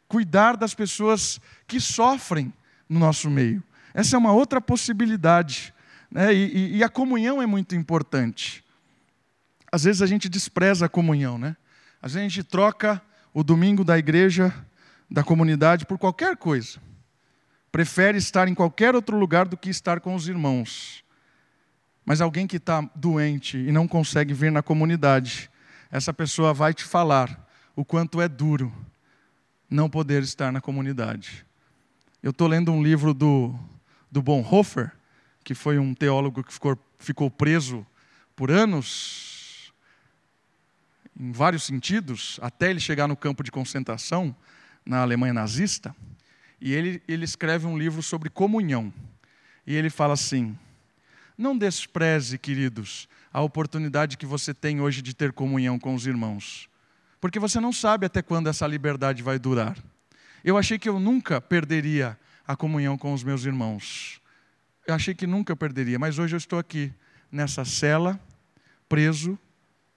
Cuidar 0.09 0.57
das 0.57 0.72
pessoas 0.72 1.38
que 1.66 1.78
sofrem 1.78 2.51
no 2.89 2.99
nosso 2.99 3.30
meio. 3.30 3.62
Essa 3.93 4.16
é 4.16 4.18
uma 4.18 4.32
outra 4.32 4.61
possibilidade. 4.61 5.72
Né? 6.11 6.35
E, 6.35 6.76
e, 6.76 6.85
a 6.85 6.89
comunhão 6.89 7.41
é 7.41 7.47
muito 7.47 7.74
importante. 7.74 8.64
Às 9.70 9.85
vezes 9.85 10.03
a 10.03 10.07
gente 10.07 10.28
despreza 10.28 10.87
a 10.87 10.89
comunhão, 10.89 11.39
né? 11.39 11.57
Às 12.01 12.14
vezes 12.14 12.26
a 12.26 12.28
gente 12.28 12.45
troca 12.45 13.03
o 13.32 13.43
domingo 13.43 13.85
da 13.85 13.99
igreja, 13.99 14.55
da 15.11 15.24
comunidade, 15.24 15.87
por 15.87 15.99
qualquer 15.99 16.37
coisa. 16.37 16.78
Prefere 17.72 18.18
estar 18.18 18.47
em 18.47 18.55
qualquer 18.55 18.95
outro 18.95 19.16
lugar 19.16 19.47
do 19.47 19.57
que 19.57 19.70
estar 19.70 20.01
com 20.01 20.14
os 20.14 20.28
irmãos. 20.28 21.05
Mas 22.05 22.20
alguém 22.20 22.47
que 22.47 22.59
está 22.59 22.89
doente 22.95 23.57
e 23.57 23.72
não 23.72 23.89
consegue 23.89 24.35
vir 24.35 24.53
na 24.53 24.62
comunidade, 24.62 25.51
essa 25.91 26.12
pessoa 26.12 26.53
vai 26.53 26.74
te 26.74 26.85
falar 26.85 27.49
o 27.74 27.85
quanto 27.85 28.20
é 28.20 28.28
duro 28.28 28.72
não 29.68 29.91
poder 29.91 30.22
estar 30.22 30.53
na 30.53 30.61
comunidade. 30.61 31.45
Eu 32.25 32.31
estou 32.31 32.49
lendo 32.49 32.72
um 32.72 32.83
livro 32.83 33.12
do, 33.12 33.55
do 34.11 34.22
Bonhoeffer, 34.22 34.91
que 35.45 35.55
foi 35.55 35.79
um 35.79 35.93
teólogo 35.93 36.43
que 36.43 36.55
ficou, 36.55 36.79
ficou 36.99 37.31
preso 37.31 37.87
por 38.35 38.51
anos, 38.51 39.70
em 41.20 41.31
vários 41.33 41.64
sentidos, 41.64 42.41
até 42.41 42.70
ele 42.70 42.81
chegar 42.81 43.07
no 43.07 43.14
campo 43.14 43.43
de 43.45 43.53
concentração 43.53 44.35
na 44.87 45.03
Alemanha 45.03 45.35
nazista. 45.35 45.95
E 46.59 46.72
ele, 46.72 47.03
ele 47.07 47.27
escreve 47.27 47.66
um 47.66 47.77
livro 47.77 48.03
sobre 48.03 48.31
comunhão. 48.31 48.91
E 49.66 49.77
ele 49.77 49.91
fala 49.91 50.14
assim: 50.14 50.59
Não 51.37 51.55
despreze, 51.55 52.39
queridos, 52.39 53.07
a 53.31 53.43
oportunidade 53.43 54.16
que 54.16 54.25
você 54.25 54.55
tem 54.55 54.81
hoje 54.81 55.03
de 55.03 55.12
ter 55.12 55.31
comunhão 55.31 55.79
com 55.79 55.95
os 55.95 56.07
irmãos, 56.07 56.70
porque 57.20 57.39
você 57.39 57.61
não 57.61 57.70
sabe 57.70 58.07
até 58.07 58.22
quando 58.22 58.49
essa 58.49 58.66
liberdade 58.66 59.22
vai 59.22 59.39
durar. 59.39 59.77
Eu 60.45 60.59
achei 60.59 60.78
que 60.78 60.88
eu 60.88 61.01
nunca 61.01 61.40
perderia 61.40 62.18
a 62.47 62.55
comunhão 62.55 62.99
com 62.99 63.14
os 63.14 63.24
meus 63.24 63.47
irmãos. 63.47 64.20
Eu 64.86 64.95
achei 64.95 65.14
que 65.14 65.26
nunca 65.26 65.57
perderia, 65.57 65.99
mas 65.99 66.18
hoje 66.18 66.34
eu 66.34 66.38
estou 66.38 66.59
aqui, 66.59 66.92
nessa 67.32 67.64
cela, 67.64 68.20
preso, 68.86 69.38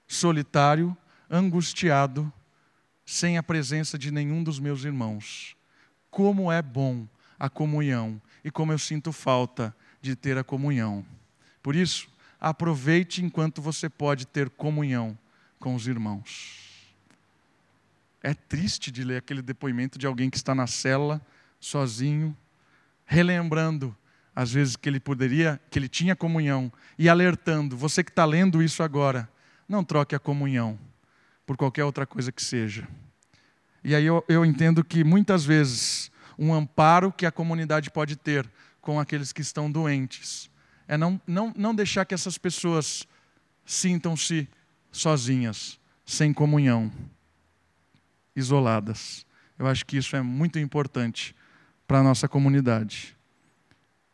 solitário, 0.08 0.96
angustiado, 1.30 2.32
sem 3.06 3.38
a 3.38 3.44
presença 3.44 3.98
de 3.98 4.10
nenhum 4.10 4.42
dos 4.42 4.58
meus 4.58 4.86
irmãos. 4.86 5.58
Como 6.10 6.50
é 6.50 6.62
bom 6.62 7.06
a 7.38 7.50
comunhão 7.50 8.22
e 8.42 8.50
como 8.50 8.72
eu 8.72 8.80
sinto 8.80 9.12
falta 9.12 9.76
de 10.02 10.16
ter 10.16 10.38
a 10.38 10.46
comunhão. 10.46 11.06
Por 11.62 11.76
isso, 11.76 12.08
aproveite 12.40 13.22
enquanto 13.22 13.62
você 13.62 13.90
pode 13.90 14.26
ter 14.26 14.50
comunhão 14.50 15.18
com 15.60 15.76
os 15.76 15.88
irmãos. 15.88 16.67
É 18.22 18.34
triste 18.34 18.92
de 18.92 19.04
ler 19.04 19.18
aquele 19.18 19.42
depoimento 19.42 19.98
de 19.98 20.08
alguém 20.08 20.30
que 20.30 20.38
está 20.38 20.56
na 20.56 20.68
cela, 20.68 21.22
sozinho, 21.60 22.36
relembrando 23.06 23.96
às 24.36 24.52
vezes 24.52 24.76
que 24.76 24.88
ele 24.88 25.00
poderia, 25.00 25.60
que 25.72 25.80
ele 25.80 25.90
tinha 25.90 26.16
comunhão 26.16 26.72
e 26.96 27.10
alertando, 27.10 27.76
você 27.76 28.04
que 28.04 28.12
está 28.12 28.24
lendo 28.24 28.62
isso 28.62 28.84
agora, 28.84 29.28
não 29.68 29.84
troque 29.84 30.14
a 30.16 30.20
comunhão 30.20 30.78
por 31.44 31.58
qualquer 31.58 31.84
outra 31.84 32.06
coisa 32.06 32.32
que 32.32 32.44
seja. 32.44 32.88
E 33.84 33.96
aí 33.96 34.06
eu, 34.06 34.24
eu 34.28 34.46
entendo 34.46 34.84
que 34.84 35.04
muitas 35.04 35.44
vezes 35.44 36.12
um 36.38 36.54
amparo 36.54 37.12
que 37.12 37.26
a 37.26 37.32
comunidade 37.32 37.90
pode 37.90 38.16
ter 38.16 38.48
com 38.80 39.00
aqueles 39.00 39.34
que 39.34 39.42
estão 39.42 39.72
doentes 39.72 40.52
é 40.88 40.98
não, 40.98 41.20
não, 41.26 41.52
não 41.58 41.74
deixar 41.74 42.06
que 42.06 42.14
essas 42.14 42.38
pessoas 42.38 43.08
sintam-se 43.66 44.48
sozinhas, 44.92 45.80
sem 46.06 46.32
comunhão 46.32 46.92
isoladas. 48.38 49.26
Eu 49.58 49.68
acho 49.68 49.86
que 49.86 49.98
isso 49.98 50.16
é 50.16 50.22
muito 50.22 50.60
importante 50.60 51.36
para 51.88 52.00
a 52.00 52.04
nossa 52.04 52.28
comunidade. 52.28 53.18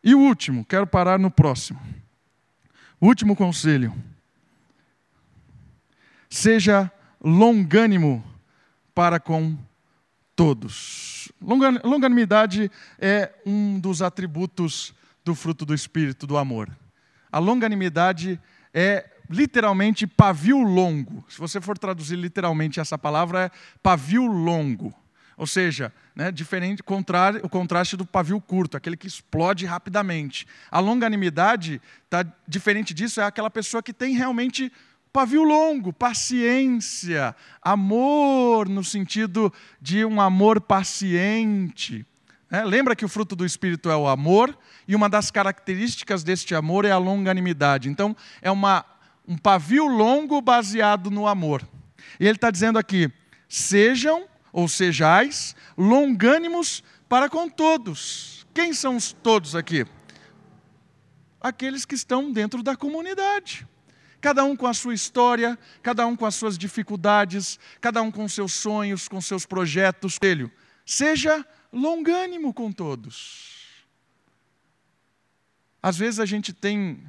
E 0.02 0.14
o 0.14 0.18
último, 0.18 0.64
quero 0.64 0.86
parar 0.86 1.18
no 1.18 1.30
próximo. 1.30 1.80
Último 3.00 3.36
conselho. 3.36 3.94
Seja 6.30 6.90
longânimo 7.22 8.24
para 8.94 9.20
com 9.20 9.56
todos. 10.34 11.30
Longanimidade 11.40 12.70
é 12.98 13.30
um 13.44 13.78
dos 13.78 14.02
atributos 14.02 14.94
do 15.24 15.34
fruto 15.34 15.64
do 15.64 15.74
Espírito, 15.74 16.26
do 16.26 16.36
amor. 16.36 16.74
A 17.30 17.38
longanimidade 17.38 18.40
é 18.72 19.13
literalmente 19.28 20.06
pavio 20.06 20.58
longo. 20.62 21.24
Se 21.28 21.38
você 21.38 21.60
for 21.60 21.78
traduzir 21.78 22.16
literalmente 22.16 22.80
essa 22.80 22.98
palavra, 22.98 23.44
é 23.44 23.50
pavio 23.82 24.26
longo. 24.26 24.94
Ou 25.36 25.46
seja, 25.46 25.92
né, 26.14 26.30
diferente, 26.30 26.82
contrário, 26.82 27.40
o 27.42 27.48
contraste 27.48 27.96
do 27.96 28.06
pavio 28.06 28.40
curto, 28.40 28.76
aquele 28.76 28.96
que 28.96 29.06
explode 29.06 29.66
rapidamente. 29.66 30.46
A 30.70 30.78
longanimidade, 30.78 31.80
tá, 32.08 32.24
diferente 32.46 32.94
disso, 32.94 33.20
é 33.20 33.24
aquela 33.24 33.50
pessoa 33.50 33.82
que 33.82 33.92
tem 33.92 34.14
realmente 34.14 34.70
pavio 35.12 35.42
longo, 35.44 35.92
paciência, 35.92 37.34
amor, 37.62 38.68
no 38.68 38.82
sentido 38.82 39.52
de 39.80 40.04
um 40.04 40.20
amor 40.20 40.60
paciente. 40.60 42.06
Né? 42.50 42.64
Lembra 42.64 42.94
que 42.94 43.04
o 43.04 43.08
fruto 43.08 43.34
do 43.34 43.44
Espírito 43.44 43.90
é 43.90 43.96
o 43.96 44.06
amor, 44.06 44.56
e 44.86 44.94
uma 44.94 45.08
das 45.08 45.30
características 45.30 46.22
deste 46.22 46.54
amor 46.54 46.84
é 46.84 46.90
a 46.90 46.98
longanimidade. 46.98 47.88
Então, 47.88 48.16
é 48.42 48.50
uma, 48.50 48.84
um 49.26 49.36
pavio 49.36 49.86
longo 49.86 50.40
baseado 50.40 51.10
no 51.10 51.26
amor. 51.26 51.66
E 52.20 52.26
ele 52.26 52.36
está 52.36 52.50
dizendo 52.50 52.78
aqui: 52.78 53.10
sejam 53.48 54.28
ou 54.52 54.68
sejais 54.68 55.56
longânimos 55.76 56.82
para 57.08 57.28
com 57.28 57.48
todos. 57.48 58.46
Quem 58.54 58.72
são 58.72 58.96
os 58.96 59.12
todos 59.12 59.56
aqui? 59.56 59.86
Aqueles 61.40 61.84
que 61.84 61.94
estão 61.94 62.32
dentro 62.32 62.62
da 62.62 62.76
comunidade. 62.76 63.66
Cada 64.20 64.42
um 64.44 64.56
com 64.56 64.66
a 64.66 64.72
sua 64.72 64.94
história, 64.94 65.58
cada 65.82 66.06
um 66.06 66.16
com 66.16 66.24
as 66.24 66.34
suas 66.34 66.56
dificuldades, 66.56 67.58
cada 67.78 68.00
um 68.00 68.10
com 68.10 68.26
seus 68.26 68.54
sonhos, 68.54 69.06
com 69.06 69.20
seus 69.20 69.44
projetos. 69.44 70.18
Seja 70.86 71.44
longânimo 71.70 72.54
com 72.54 72.72
todos. 72.72 73.84
Às 75.82 75.98
vezes 75.98 76.20
a 76.20 76.24
gente 76.24 76.54
tem 76.54 77.04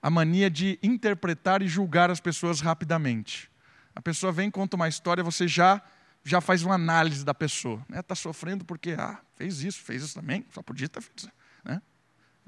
a 0.00 0.10
mania 0.10 0.50
de 0.50 0.78
interpretar 0.82 1.62
e 1.62 1.68
julgar 1.68 2.10
as 2.10 2.20
pessoas 2.20 2.60
rapidamente. 2.60 3.50
A 3.94 4.00
pessoa 4.00 4.30
vem, 4.30 4.50
conta 4.50 4.76
uma 4.76 4.88
história, 4.88 5.24
você 5.24 5.48
já 5.48 5.82
já 6.26 6.40
faz 6.40 6.64
uma 6.64 6.74
análise 6.74 7.24
da 7.24 7.32
pessoa. 7.32 7.78
Está 7.82 7.94
né? 7.94 8.02
Tá 8.02 8.14
sofrendo 8.16 8.64
porque 8.64 8.96
ah, 8.98 9.20
fez 9.36 9.62
isso, 9.62 9.80
fez 9.80 10.02
isso 10.02 10.14
também, 10.14 10.44
só 10.52 10.60
podia 10.60 10.86
estar 10.86 11.00
feito. 11.00 11.30
Né? 11.64 11.80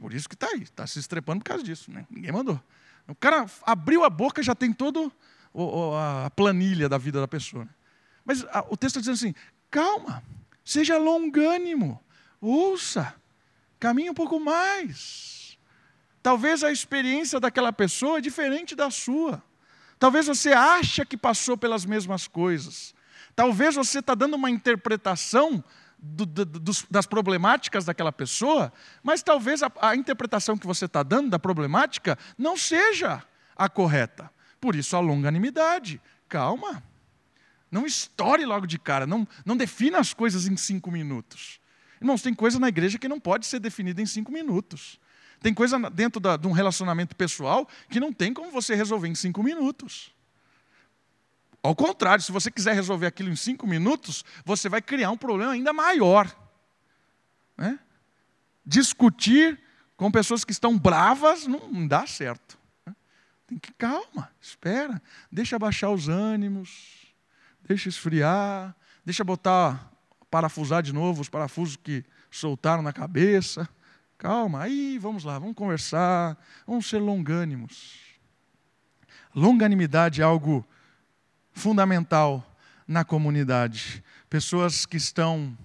Por 0.00 0.12
isso 0.12 0.28
que 0.28 0.34
está 0.34 0.48
aí, 0.48 0.62
está 0.62 0.84
se 0.84 0.98
estrepando 0.98 1.44
por 1.44 1.50
causa 1.50 1.62
disso. 1.62 1.88
Né? 1.88 2.04
Ninguém 2.10 2.32
mandou. 2.32 2.60
O 3.06 3.14
cara 3.14 3.46
abriu 3.62 4.02
a 4.02 4.10
boca 4.10 4.42
já 4.42 4.52
tem 4.52 4.72
toda 4.72 5.08
a 6.24 6.28
planilha 6.30 6.88
da 6.88 6.98
vida 6.98 7.20
da 7.20 7.28
pessoa. 7.28 7.64
Né? 7.64 7.70
Mas 8.24 8.44
a, 8.50 8.66
o 8.68 8.76
texto 8.76 8.98
está 8.98 9.12
dizendo 9.12 9.14
assim: 9.14 9.34
calma, 9.70 10.24
seja 10.64 10.98
longânimo, 10.98 12.02
ouça, 12.40 13.14
caminhe 13.78 14.10
um 14.10 14.14
pouco 14.14 14.40
mais. 14.40 15.37
Talvez 16.22 16.62
a 16.62 16.70
experiência 16.70 17.38
daquela 17.38 17.72
pessoa 17.72 18.18
é 18.18 18.20
diferente 18.20 18.74
da 18.74 18.90
sua. 18.90 19.42
Talvez 19.98 20.26
você 20.26 20.52
ache 20.52 21.04
que 21.04 21.16
passou 21.16 21.56
pelas 21.56 21.84
mesmas 21.84 22.26
coisas. 22.26 22.94
Talvez 23.34 23.74
você 23.74 23.98
está 24.00 24.14
dando 24.14 24.34
uma 24.34 24.50
interpretação 24.50 25.62
do, 25.98 26.24
do, 26.24 26.44
dos, 26.44 26.86
das 26.90 27.06
problemáticas 27.06 27.84
daquela 27.84 28.12
pessoa, 28.12 28.72
mas 29.02 29.22
talvez 29.22 29.62
a, 29.62 29.70
a 29.80 29.96
interpretação 29.96 30.56
que 30.56 30.66
você 30.66 30.84
está 30.84 31.02
dando 31.02 31.30
da 31.30 31.38
problemática 31.38 32.16
não 32.36 32.56
seja 32.56 33.22
a 33.56 33.68
correta. 33.68 34.30
Por 34.60 34.76
isso 34.76 34.96
a 34.96 35.00
longanimidade. 35.00 36.00
Calma. 36.28 36.82
Não 37.70 37.84
estoure 37.84 38.44
logo 38.44 38.66
de 38.66 38.78
cara. 38.78 39.06
Não, 39.06 39.26
não 39.44 39.56
defina 39.56 39.98
as 39.98 40.14
coisas 40.14 40.46
em 40.46 40.56
cinco 40.56 40.90
minutos. 40.90 41.60
Irmãos, 42.00 42.22
tem 42.22 42.32
coisa 42.32 42.58
na 42.58 42.68
igreja 42.68 42.98
que 42.98 43.08
não 43.08 43.18
pode 43.18 43.46
ser 43.46 43.58
definida 43.58 44.00
em 44.00 44.06
cinco 44.06 44.30
minutos. 44.30 45.00
Tem 45.40 45.54
coisa 45.54 45.78
dentro 45.90 46.20
da, 46.20 46.36
de 46.36 46.46
um 46.46 46.52
relacionamento 46.52 47.14
pessoal 47.14 47.68
que 47.88 48.00
não 48.00 48.12
tem 48.12 48.32
como 48.34 48.50
você 48.50 48.74
resolver 48.74 49.08
em 49.08 49.14
cinco 49.14 49.42
minutos. 49.42 50.12
Ao 51.62 51.74
contrário, 51.74 52.22
se 52.22 52.32
você 52.32 52.50
quiser 52.50 52.74
resolver 52.74 53.06
aquilo 53.06 53.30
em 53.30 53.36
cinco 53.36 53.66
minutos, 53.66 54.24
você 54.44 54.68
vai 54.68 54.80
criar 54.80 55.10
um 55.10 55.16
problema 55.16 55.52
ainda 55.52 55.72
maior. 55.72 56.34
Né? 57.56 57.78
Discutir 58.64 59.60
com 59.96 60.10
pessoas 60.10 60.44
que 60.44 60.52
estão 60.52 60.78
bravas 60.78 61.46
não, 61.46 61.86
dá 61.86 62.06
certo. 62.06 62.56
Né? 62.86 62.94
Tem 63.46 63.58
que 63.58 63.72
calma, 63.72 64.30
espera, 64.40 65.02
deixa 65.30 65.58
baixar 65.58 65.90
os 65.90 66.08
ânimos, 66.08 67.12
deixa 67.66 67.88
esfriar, 67.88 68.74
deixa 69.04 69.24
botar, 69.24 69.92
parafusar 70.30 70.82
de 70.82 70.92
novo 70.92 71.20
os 71.20 71.28
parafusos 71.28 71.76
que 71.76 72.04
soltaram 72.30 72.82
na 72.82 72.92
cabeça. 72.92 73.68
Calma, 74.18 74.62
aí 74.62 74.98
vamos 74.98 75.22
lá, 75.22 75.38
vamos 75.38 75.54
conversar, 75.54 76.36
vamos 76.66 76.88
ser 76.88 76.98
longânimos. 76.98 77.94
Longanimidade 79.32 80.20
é 80.20 80.24
algo 80.24 80.66
fundamental 81.52 82.44
na 82.86 83.04
comunidade. 83.04 84.02
Pessoas 84.28 84.84
que 84.84 84.96
estão 84.96 85.56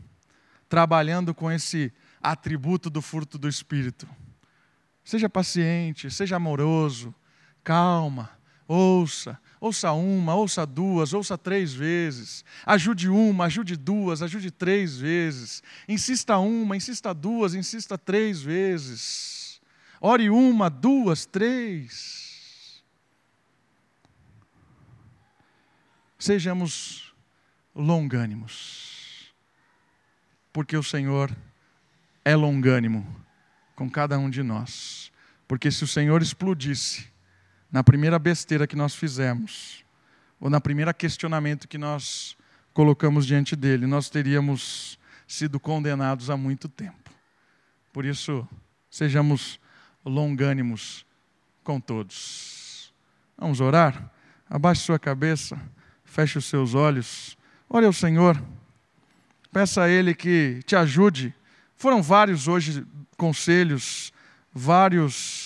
trabalhando 0.69 1.33
com 1.33 1.51
esse 1.51 1.91
atributo 2.21 2.91
do 2.91 3.01
furto 3.01 3.39
do 3.39 3.49
espírito. 3.49 4.07
Seja 5.03 5.27
paciente, 5.27 6.11
seja 6.11 6.35
amoroso, 6.35 7.13
calma, 7.63 8.29
ouça, 8.67 9.39
ouça 9.59 9.91
uma, 9.91 10.35
ouça 10.35 10.65
duas, 10.65 11.13
ouça 11.13 11.37
três 11.37 11.73
vezes. 11.73 12.43
Ajude 12.65 13.09
uma, 13.09 13.45
ajude 13.45 13.75
duas, 13.75 14.21
ajude 14.21 14.51
três 14.51 14.97
vezes. 14.97 15.63
Insista 15.87 16.37
uma, 16.37 16.75
insista 16.75 17.13
duas, 17.13 17.53
insista 17.53 17.97
três 17.97 18.41
vezes. 18.41 19.61
Ore 20.01 20.29
uma, 20.29 20.69
duas, 20.69 21.25
três. 21.25 22.23
sejamos 26.23 27.13
longânimos, 27.75 29.33
porque 30.53 30.77
o 30.77 30.83
Senhor 30.83 31.35
é 32.23 32.33
longânimo 32.33 33.05
com 33.75 33.89
cada 33.89 34.17
um 34.17 34.29
de 34.29 34.41
nós. 34.41 35.11
Porque 35.45 35.69
se 35.69 35.83
o 35.83 35.87
Senhor 35.87 36.21
explodisse 36.21 37.11
na 37.73 37.83
primeira 37.83 38.19
besteira 38.19 38.67
que 38.67 38.75
nós 38.75 38.93
fizemos, 38.93 39.83
ou 40.39 40.47
na 40.47 40.61
primeira 40.61 40.93
questionamento 40.93 41.67
que 41.67 41.79
nós 41.79 42.37
colocamos 42.71 43.25
diante 43.25 43.55
dele, 43.55 43.87
nós 43.87 44.11
teríamos 44.11 44.99
sido 45.27 45.59
condenados 45.59 46.29
há 46.29 46.37
muito 46.37 46.69
tempo. 46.69 47.09
Por 47.91 48.05
isso, 48.05 48.47
sejamos 48.91 49.59
longânimos 50.05 51.03
com 51.63 51.79
todos. 51.79 52.93
Vamos 53.35 53.59
orar? 53.59 54.07
Abaixe 54.47 54.81
sua 54.81 54.99
cabeça. 54.99 55.59
Feche 56.05 56.37
os 56.37 56.45
seus 56.45 56.75
olhos. 56.75 57.35
Ore 57.67 57.87
ao 57.87 57.93
Senhor. 57.93 58.39
Peça 59.51 59.81
a 59.81 59.89
Ele 59.89 60.13
que 60.13 60.59
te 60.67 60.75
ajude. 60.75 61.33
Foram 61.75 62.03
vários 62.03 62.47
hoje 62.47 62.85
conselhos, 63.17 64.13
vários 64.53 65.42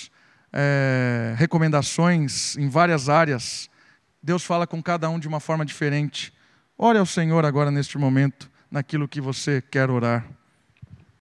é, 0.54 1.34
recomendações 1.38 2.56
em 2.58 2.70
várias 2.70 3.10
áreas. 3.10 3.70
Deus 4.22 4.44
fala 4.44 4.68
com 4.68 4.82
cada 4.82 5.10
um 5.10 5.20
de 5.20 5.28
uma 5.28 5.40
forma 5.40 5.66
diferente. 5.66 6.34
Ore 6.78 6.98
ao 7.00 7.06
Senhor 7.06 7.46
agora 7.46 7.72
neste 7.72 7.98
momento, 7.98 8.50
naquilo 8.70 9.08
que 9.08 9.22
você 9.22 9.62
quer 9.62 9.90
orar. 9.90 10.37